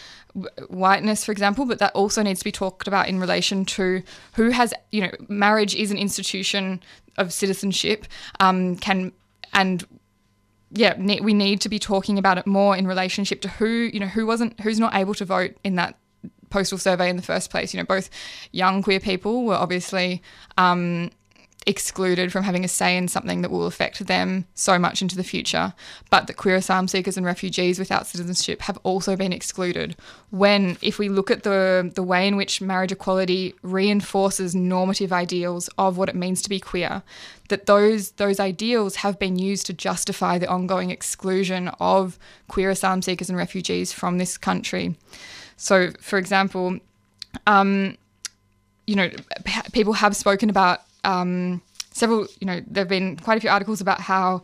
whiteness 0.68 1.24
for 1.24 1.32
example 1.32 1.64
but 1.64 1.78
that 1.78 1.92
also 1.94 2.22
needs 2.22 2.40
to 2.40 2.44
be 2.44 2.52
talked 2.52 2.86
about 2.86 3.08
in 3.08 3.18
relation 3.18 3.64
to 3.64 4.02
who 4.34 4.50
has 4.50 4.74
you 4.92 5.00
know 5.00 5.10
marriage 5.28 5.74
is 5.74 5.90
an 5.90 5.96
institution 5.96 6.82
of 7.16 7.32
citizenship 7.32 8.06
um, 8.40 8.76
can 8.76 9.12
and 9.52 9.86
yeah, 10.70 10.94
ne- 10.98 11.20
we 11.20 11.32
need 11.32 11.60
to 11.62 11.68
be 11.68 11.78
talking 11.78 12.18
about 12.18 12.38
it 12.38 12.46
more 12.46 12.76
in 12.76 12.86
relationship 12.86 13.40
to 13.42 13.48
who 13.48 13.66
you 13.66 14.00
know 14.00 14.06
who 14.06 14.26
wasn't 14.26 14.58
who's 14.60 14.78
not 14.78 14.94
able 14.94 15.14
to 15.14 15.24
vote 15.24 15.56
in 15.64 15.76
that 15.76 15.96
postal 16.50 16.78
survey 16.78 17.08
in 17.08 17.16
the 17.16 17.22
first 17.22 17.50
place. 17.50 17.72
You 17.72 17.80
know, 17.80 17.86
both 17.86 18.10
young 18.52 18.82
queer 18.82 19.00
people 19.00 19.44
were 19.44 19.54
obviously 19.54 20.22
um, 20.58 21.10
excluded 21.66 22.30
from 22.30 22.44
having 22.44 22.64
a 22.64 22.68
say 22.68 22.96
in 22.96 23.08
something 23.08 23.42
that 23.42 23.50
will 23.50 23.66
affect 23.66 24.06
them 24.06 24.46
so 24.54 24.78
much 24.78 25.02
into 25.02 25.16
the 25.16 25.24
future, 25.24 25.74
but 26.10 26.26
that 26.26 26.36
queer 26.36 26.54
asylum 26.54 26.86
seekers 26.86 27.16
and 27.16 27.26
refugees 27.26 27.78
without 27.78 28.06
citizenship 28.06 28.62
have 28.62 28.78
also 28.84 29.16
been 29.16 29.32
excluded. 29.32 29.96
When, 30.30 30.78
if 30.80 31.00
we 31.00 31.08
look 31.08 31.30
at 31.30 31.42
the 31.42 31.90
the 31.94 32.04
way 32.04 32.28
in 32.28 32.36
which 32.36 32.60
marriage 32.60 32.92
equality 32.92 33.54
reinforces 33.62 34.54
normative 34.54 35.12
ideals 35.12 35.68
of 35.76 35.98
what 35.98 36.08
it 36.08 36.14
means 36.14 36.40
to 36.42 36.48
be 36.48 36.60
queer, 36.60 37.02
that 37.48 37.66
those 37.66 38.12
those 38.12 38.38
ideals 38.38 38.96
have 38.96 39.18
been 39.18 39.36
used 39.36 39.66
to 39.66 39.72
justify 39.72 40.38
the 40.38 40.48
ongoing 40.48 40.90
exclusion 40.90 41.68
of 41.80 42.16
queer 42.46 42.70
asylum 42.70 43.02
seekers 43.02 43.28
and 43.28 43.36
refugees 43.36 43.92
from 43.92 44.18
this 44.18 44.38
country. 44.38 44.94
So, 45.56 45.90
for 46.00 46.16
example, 46.18 46.78
um, 47.46 47.96
you 48.86 48.94
know, 48.94 49.10
people 49.72 49.94
have 49.94 50.14
spoken 50.14 50.48
about 50.48 50.82
um, 51.06 51.62
several. 51.92 52.26
You 52.40 52.46
know, 52.46 52.60
there 52.66 52.82
have 52.82 52.88
been 52.88 53.16
quite 53.16 53.38
a 53.38 53.40
few 53.40 53.50
articles 53.50 53.80
about 53.80 54.00
how 54.00 54.42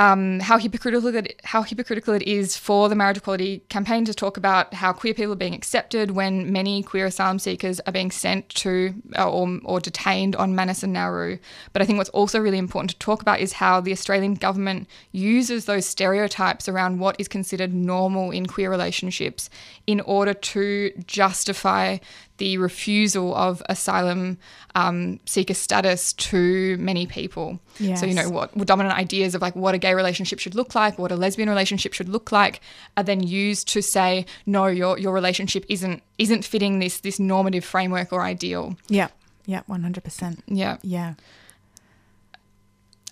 um, 0.00 0.40
how 0.40 0.56
hypocritical 0.56 1.14
it, 1.14 1.38
how 1.44 1.62
hypocritical 1.62 2.14
it 2.14 2.22
is 2.22 2.56
for 2.56 2.88
the 2.88 2.94
marriage 2.94 3.18
equality 3.18 3.62
campaign 3.68 4.06
to 4.06 4.14
talk 4.14 4.38
about 4.38 4.72
how 4.72 4.94
queer 4.94 5.12
people 5.12 5.32
are 5.34 5.36
being 5.36 5.54
accepted 5.54 6.12
when 6.12 6.50
many 6.50 6.82
queer 6.82 7.04
asylum 7.04 7.38
seekers 7.38 7.80
are 7.80 7.92
being 7.92 8.10
sent 8.10 8.48
to 8.48 8.94
uh, 9.18 9.30
or, 9.30 9.60
or 9.62 9.78
detained 9.78 10.34
on 10.36 10.54
Manus 10.54 10.82
and 10.82 10.94
Nauru. 10.94 11.38
But 11.74 11.82
I 11.82 11.84
think 11.84 11.98
what's 11.98 12.10
also 12.10 12.38
really 12.38 12.56
important 12.56 12.92
to 12.92 12.98
talk 12.98 13.20
about 13.20 13.40
is 13.40 13.52
how 13.52 13.82
the 13.82 13.92
Australian 13.92 14.34
government 14.34 14.88
uses 15.12 15.66
those 15.66 15.84
stereotypes 15.84 16.66
around 16.66 16.98
what 16.98 17.16
is 17.18 17.28
considered 17.28 17.74
normal 17.74 18.30
in 18.30 18.46
queer 18.46 18.70
relationships 18.70 19.50
in 19.86 20.00
order 20.00 20.32
to 20.32 20.92
justify 21.06 21.98
the 22.40 22.58
refusal 22.58 23.34
of 23.36 23.62
asylum 23.68 24.38
um, 24.74 25.20
seeker 25.26 25.54
status 25.54 26.12
to 26.14 26.76
many 26.78 27.06
people. 27.06 27.60
So, 27.94 28.06
you 28.06 28.14
know, 28.14 28.28
what 28.28 28.56
what 28.56 28.66
dominant 28.66 28.98
ideas 28.98 29.34
of 29.34 29.42
like 29.42 29.54
what 29.54 29.74
a 29.74 29.78
gay 29.78 29.94
relationship 29.94 30.40
should 30.40 30.56
look 30.56 30.74
like, 30.74 30.98
what 30.98 31.12
a 31.12 31.16
lesbian 31.16 31.48
relationship 31.48 31.92
should 31.92 32.08
look 32.08 32.32
like, 32.32 32.60
are 32.96 33.04
then 33.04 33.22
used 33.22 33.68
to 33.68 33.82
say, 33.82 34.26
no, 34.46 34.66
your 34.66 34.98
your 34.98 35.12
relationship 35.12 35.64
isn't 35.68 36.02
isn't 36.18 36.44
fitting 36.44 36.80
this 36.80 37.00
this 37.00 37.20
normative 37.20 37.64
framework 37.64 38.12
or 38.12 38.22
ideal. 38.22 38.74
Yeah. 38.88 39.08
Yeah. 39.46 39.62
One 39.66 39.82
hundred 39.82 40.02
percent. 40.04 40.42
Yeah. 40.46 40.78
Yeah. 40.82 41.14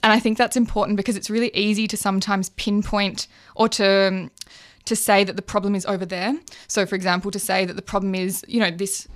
And 0.02 0.12
I 0.12 0.20
think 0.20 0.38
that's 0.38 0.56
important 0.56 0.96
because 0.96 1.16
it's 1.16 1.30
really 1.30 1.50
easy 1.54 1.86
to 1.88 1.96
sometimes 1.96 2.50
pinpoint 2.50 3.28
or 3.54 3.68
to 3.68 4.30
to 4.84 4.96
say 4.96 5.24
that 5.24 5.36
the 5.36 5.42
problem 5.42 5.74
is 5.74 5.84
over 5.84 6.06
there. 6.06 6.32
So, 6.66 6.86
for 6.86 6.94
example, 6.94 7.30
to 7.30 7.38
say 7.38 7.66
that 7.66 7.76
the 7.76 7.82
problem 7.92 8.14
is, 8.14 8.42
you 8.48 8.60
know, 8.60 8.70
this 8.70 9.06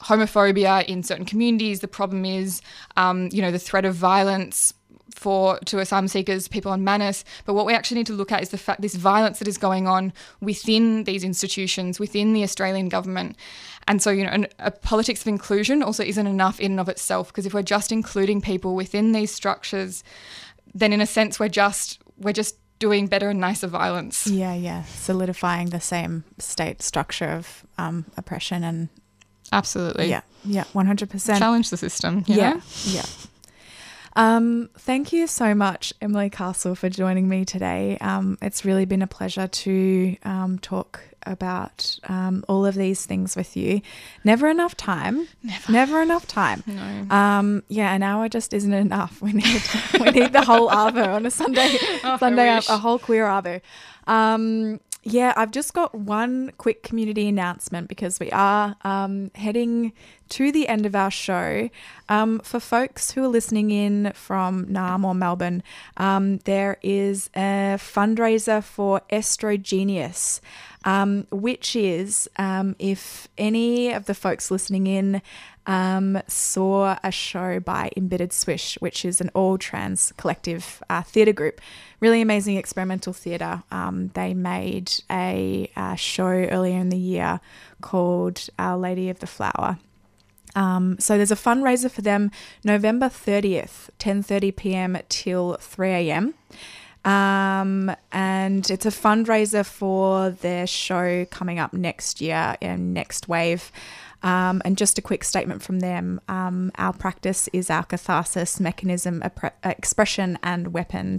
homophobia 0.00 0.84
in 0.86 1.02
certain 1.02 1.24
communities. 1.24 1.80
The 1.80 1.88
problem 1.88 2.24
is, 2.24 2.60
um, 2.96 3.28
you 3.32 3.42
know, 3.42 3.50
the 3.50 3.58
threat 3.58 3.84
of 3.84 3.94
violence 3.94 4.74
for 5.14 5.58
to 5.60 5.78
asylum 5.78 6.08
seekers, 6.08 6.48
people 6.48 6.72
on 6.72 6.84
Manus. 6.84 7.24
But 7.44 7.54
what 7.54 7.66
we 7.66 7.74
actually 7.74 7.98
need 7.98 8.06
to 8.06 8.12
look 8.12 8.32
at 8.32 8.42
is 8.42 8.48
the 8.48 8.58
fact 8.58 8.80
this 8.80 8.94
violence 8.94 9.38
that 9.38 9.48
is 9.48 9.58
going 9.58 9.86
on 9.86 10.12
within 10.40 11.04
these 11.04 11.24
institutions, 11.24 12.00
within 12.00 12.32
the 12.32 12.42
Australian 12.42 12.88
government. 12.88 13.36
And 13.88 14.02
so, 14.02 14.10
you 14.10 14.24
know, 14.24 14.30
an, 14.30 14.46
a 14.58 14.70
politics 14.70 15.22
of 15.22 15.28
inclusion 15.28 15.82
also 15.82 16.02
isn't 16.02 16.26
enough 16.26 16.60
in 16.60 16.72
and 16.72 16.80
of 16.80 16.88
itself 16.88 17.28
because 17.28 17.46
if 17.46 17.54
we're 17.54 17.62
just 17.62 17.92
including 17.92 18.40
people 18.40 18.74
within 18.74 19.12
these 19.12 19.30
structures, 19.30 20.02
then 20.74 20.92
in 20.92 21.00
a 21.00 21.06
sense 21.06 21.38
we're 21.38 21.48
just 21.48 22.00
we're 22.18 22.32
just 22.32 22.56
doing 22.78 23.06
better 23.06 23.30
and 23.30 23.40
nicer 23.40 23.68
violence. 23.68 24.26
Yeah. 24.26 24.54
Yeah. 24.54 24.84
Solidifying 24.84 25.70
the 25.70 25.80
same 25.80 26.24
state 26.38 26.82
structure 26.82 27.26
of 27.28 27.64
um, 27.78 28.06
oppression 28.16 28.64
and 28.64 28.88
Absolutely. 29.52 30.08
yeah. 30.08 30.22
Yeah. 30.44 30.64
One 30.72 30.86
hundred 30.86 31.10
percent. 31.10 31.38
Challenge 31.38 31.70
the 31.70 31.76
system. 31.76 32.24
Yeah. 32.26 32.54
know? 32.54 32.60
Yeah. 32.86 33.04
Um, 34.14 34.68
thank 34.76 35.12
you 35.12 35.26
so 35.26 35.54
much, 35.54 35.92
Emily 36.02 36.28
Castle, 36.28 36.74
for 36.74 36.90
joining 36.90 37.28
me 37.28 37.44
today. 37.44 37.96
Um, 38.00 38.36
it's 38.42 38.64
really 38.64 38.84
been 38.84 39.00
a 39.02 39.06
pleasure 39.06 39.46
to 39.46 40.16
um, 40.24 40.58
talk 40.58 41.00
about 41.24 41.98
um, 42.08 42.44
all 42.48 42.66
of 42.66 42.74
these 42.74 43.06
things 43.06 43.36
with 43.36 43.56
you. 43.56 43.80
Never 44.24 44.48
enough 44.48 44.76
time. 44.76 45.28
Never, 45.68 46.02
enough 46.02 46.26
time. 46.26 46.62
No. 46.66 47.14
Um, 47.16 47.62
yeah, 47.68 47.94
an 47.94 48.02
hour 48.02 48.28
just 48.28 48.52
isn't 48.52 48.72
enough. 48.72 49.22
We 49.22 49.32
need 49.32 49.62
we 50.00 50.10
need 50.10 50.32
the 50.32 50.44
whole 50.44 50.68
arvo 50.68 51.14
on 51.14 51.24
a 51.26 51.30
Sunday. 51.30 51.78
Oh, 52.04 52.16
Sunday, 52.18 52.48
a, 52.48 52.58
a 52.68 52.76
whole 52.78 52.98
queer 52.98 53.24
arvo. 53.26 53.60
Yeah, 55.04 55.32
I've 55.36 55.50
just 55.50 55.74
got 55.74 55.96
one 55.96 56.52
quick 56.58 56.84
community 56.84 57.26
announcement 57.28 57.88
because 57.88 58.20
we 58.20 58.30
are 58.30 58.76
um, 58.82 59.32
heading 59.34 59.92
to 60.28 60.52
the 60.52 60.68
end 60.68 60.86
of 60.86 60.94
our 60.94 61.10
show. 61.10 61.70
Um, 62.08 62.38
for 62.38 62.60
folks 62.60 63.10
who 63.10 63.24
are 63.24 63.28
listening 63.28 63.72
in 63.72 64.12
from 64.14 64.66
Naarm 64.66 65.04
or 65.04 65.12
Melbourne, 65.12 65.64
um, 65.96 66.38
there 66.38 66.78
is 66.82 67.30
a 67.34 67.78
fundraiser 67.78 68.62
for 68.62 69.00
Estrogenius, 69.10 70.40
um, 70.84 71.26
which 71.32 71.74
is 71.74 72.30
um, 72.36 72.76
if 72.78 73.26
any 73.36 73.92
of 73.92 74.04
the 74.04 74.14
folks 74.14 74.52
listening 74.52 74.86
in 74.86 75.20
um, 75.66 76.20
saw 76.26 76.98
a 77.02 77.10
show 77.10 77.60
by 77.60 77.90
Embittered 77.96 78.32
Swish, 78.32 78.76
which 78.80 79.04
is 79.04 79.20
an 79.20 79.30
all 79.34 79.58
trans 79.58 80.12
collective 80.16 80.82
uh, 80.90 81.02
theatre 81.02 81.32
group. 81.32 81.60
Really 82.00 82.20
amazing 82.20 82.56
experimental 82.56 83.12
theatre. 83.12 83.62
Um, 83.70 84.08
they 84.14 84.34
made 84.34 84.92
a, 85.10 85.70
uh 85.76 85.94
show 85.94 86.24
earlier 86.26 86.78
in 86.78 86.88
the 86.88 86.98
year 86.98 87.40
called 87.80 88.48
Our 88.58 88.76
Lady 88.76 89.08
of 89.08 89.20
the 89.20 89.26
Flower. 89.26 89.78
Um, 90.54 90.96
so 90.98 91.16
there's 91.16 91.30
a 91.30 91.36
fundraiser 91.36 91.90
for 91.90 92.02
them 92.02 92.30
November 92.64 93.06
30th, 93.06 93.88
10:30 93.98 94.56
p.m. 94.56 94.98
till 95.08 95.56
3 95.60 95.90
a.m. 95.90 96.34
Um, 97.04 97.94
and 98.12 98.70
it's 98.70 98.86
a 98.86 98.90
fundraiser 98.90 99.66
for 99.66 100.30
their 100.30 100.66
show 100.66 101.24
coming 101.26 101.58
up 101.58 101.72
next 101.72 102.20
year 102.20 102.56
in 102.60 102.92
Next 102.92 103.28
Wave. 103.28 103.72
Um, 104.22 104.62
and 104.64 104.78
just 104.78 104.98
a 104.98 105.02
quick 105.02 105.24
statement 105.24 105.62
from 105.62 105.80
them 105.80 106.20
um, 106.28 106.70
our 106.76 106.92
practice 106.92 107.48
is 107.52 107.70
our 107.70 107.82
catharsis, 107.82 108.60
mechanism, 108.60 109.20
appre- 109.20 109.52
expression, 109.64 110.38
and 110.42 110.72
weapon. 110.72 111.18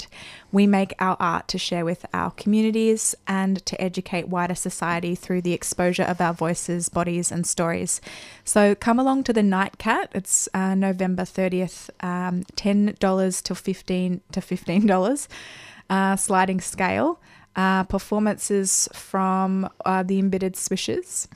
We 0.51 0.67
make 0.67 0.93
our 0.99 1.17
art 1.19 1.47
to 1.49 1.57
share 1.57 1.83
with 1.83 2.05
our 2.13 2.31
communities 2.31 3.13
and 3.27 3.65
to 3.65 3.79
educate 3.81 4.29
wider 4.29 4.55
society 4.55 5.15
through 5.15 5.41
the 5.41 5.53
exposure 5.53 6.03
of 6.03 6.21
our 6.21 6.33
voices, 6.33 6.87
bodies, 6.89 7.31
and 7.31 7.45
stories. 7.45 7.99
So 8.45 8.75
come 8.75 8.99
along 8.99 9.25
to 9.25 9.33
the 9.33 9.41
Nightcat. 9.41 10.07
It's 10.13 10.47
uh, 10.53 10.75
November 10.75 11.23
30th, 11.23 11.89
um, 12.01 12.43
$10 12.55 13.41
to 13.43 13.55
15 13.55 14.21
to 14.31 14.39
$15 14.39 15.27
uh, 15.89 16.15
sliding 16.15 16.61
scale. 16.61 17.19
Uh, 17.55 17.83
performances 17.83 18.89
from 18.93 19.69
uh, 19.85 20.01
the 20.01 20.17
Embittered 20.17 20.55
Swishes 20.55 21.27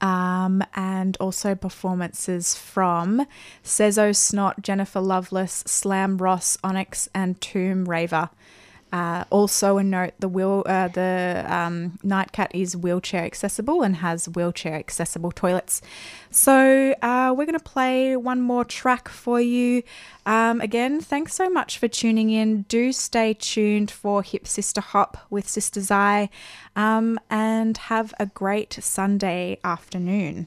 um, 0.00 0.62
and 0.74 1.16
also 1.18 1.54
performances 1.54 2.54
from 2.54 3.26
Sezo 3.62 4.14
Snot, 4.14 4.62
Jennifer 4.62 5.00
Lovelace, 5.00 5.64
Slam 5.66 6.18
Ross, 6.18 6.58
Onyx, 6.62 7.08
and 7.14 7.40
Tomb 7.40 7.84
Raver. 7.86 8.30
Uh, 8.94 9.24
also, 9.30 9.76
a 9.76 9.82
note: 9.82 10.12
the 10.20 10.28
wheel, 10.28 10.62
uh, 10.66 10.86
the 10.86 11.44
um, 11.48 11.98
Nightcat 12.04 12.52
is 12.54 12.76
wheelchair 12.76 13.24
accessible 13.24 13.82
and 13.82 13.96
has 13.96 14.28
wheelchair 14.28 14.74
accessible 14.74 15.32
toilets. 15.32 15.82
So 16.30 16.94
uh, 17.02 17.34
we're 17.36 17.44
going 17.44 17.58
to 17.58 17.64
play 17.64 18.16
one 18.16 18.40
more 18.40 18.64
track 18.64 19.08
for 19.08 19.40
you. 19.40 19.82
Um, 20.26 20.60
again, 20.60 21.00
thanks 21.00 21.34
so 21.34 21.50
much 21.50 21.76
for 21.76 21.88
tuning 21.88 22.30
in. 22.30 22.62
Do 22.68 22.92
stay 22.92 23.34
tuned 23.34 23.90
for 23.90 24.22
Hip 24.22 24.44
Sista 24.44 24.80
Hop 24.80 25.26
with 25.28 25.48
Sista 25.48 25.80
Zai, 25.80 26.30
um, 26.76 27.18
and 27.28 27.76
have 27.76 28.14
a 28.20 28.26
great 28.26 28.78
Sunday 28.80 29.58
afternoon. 29.64 30.46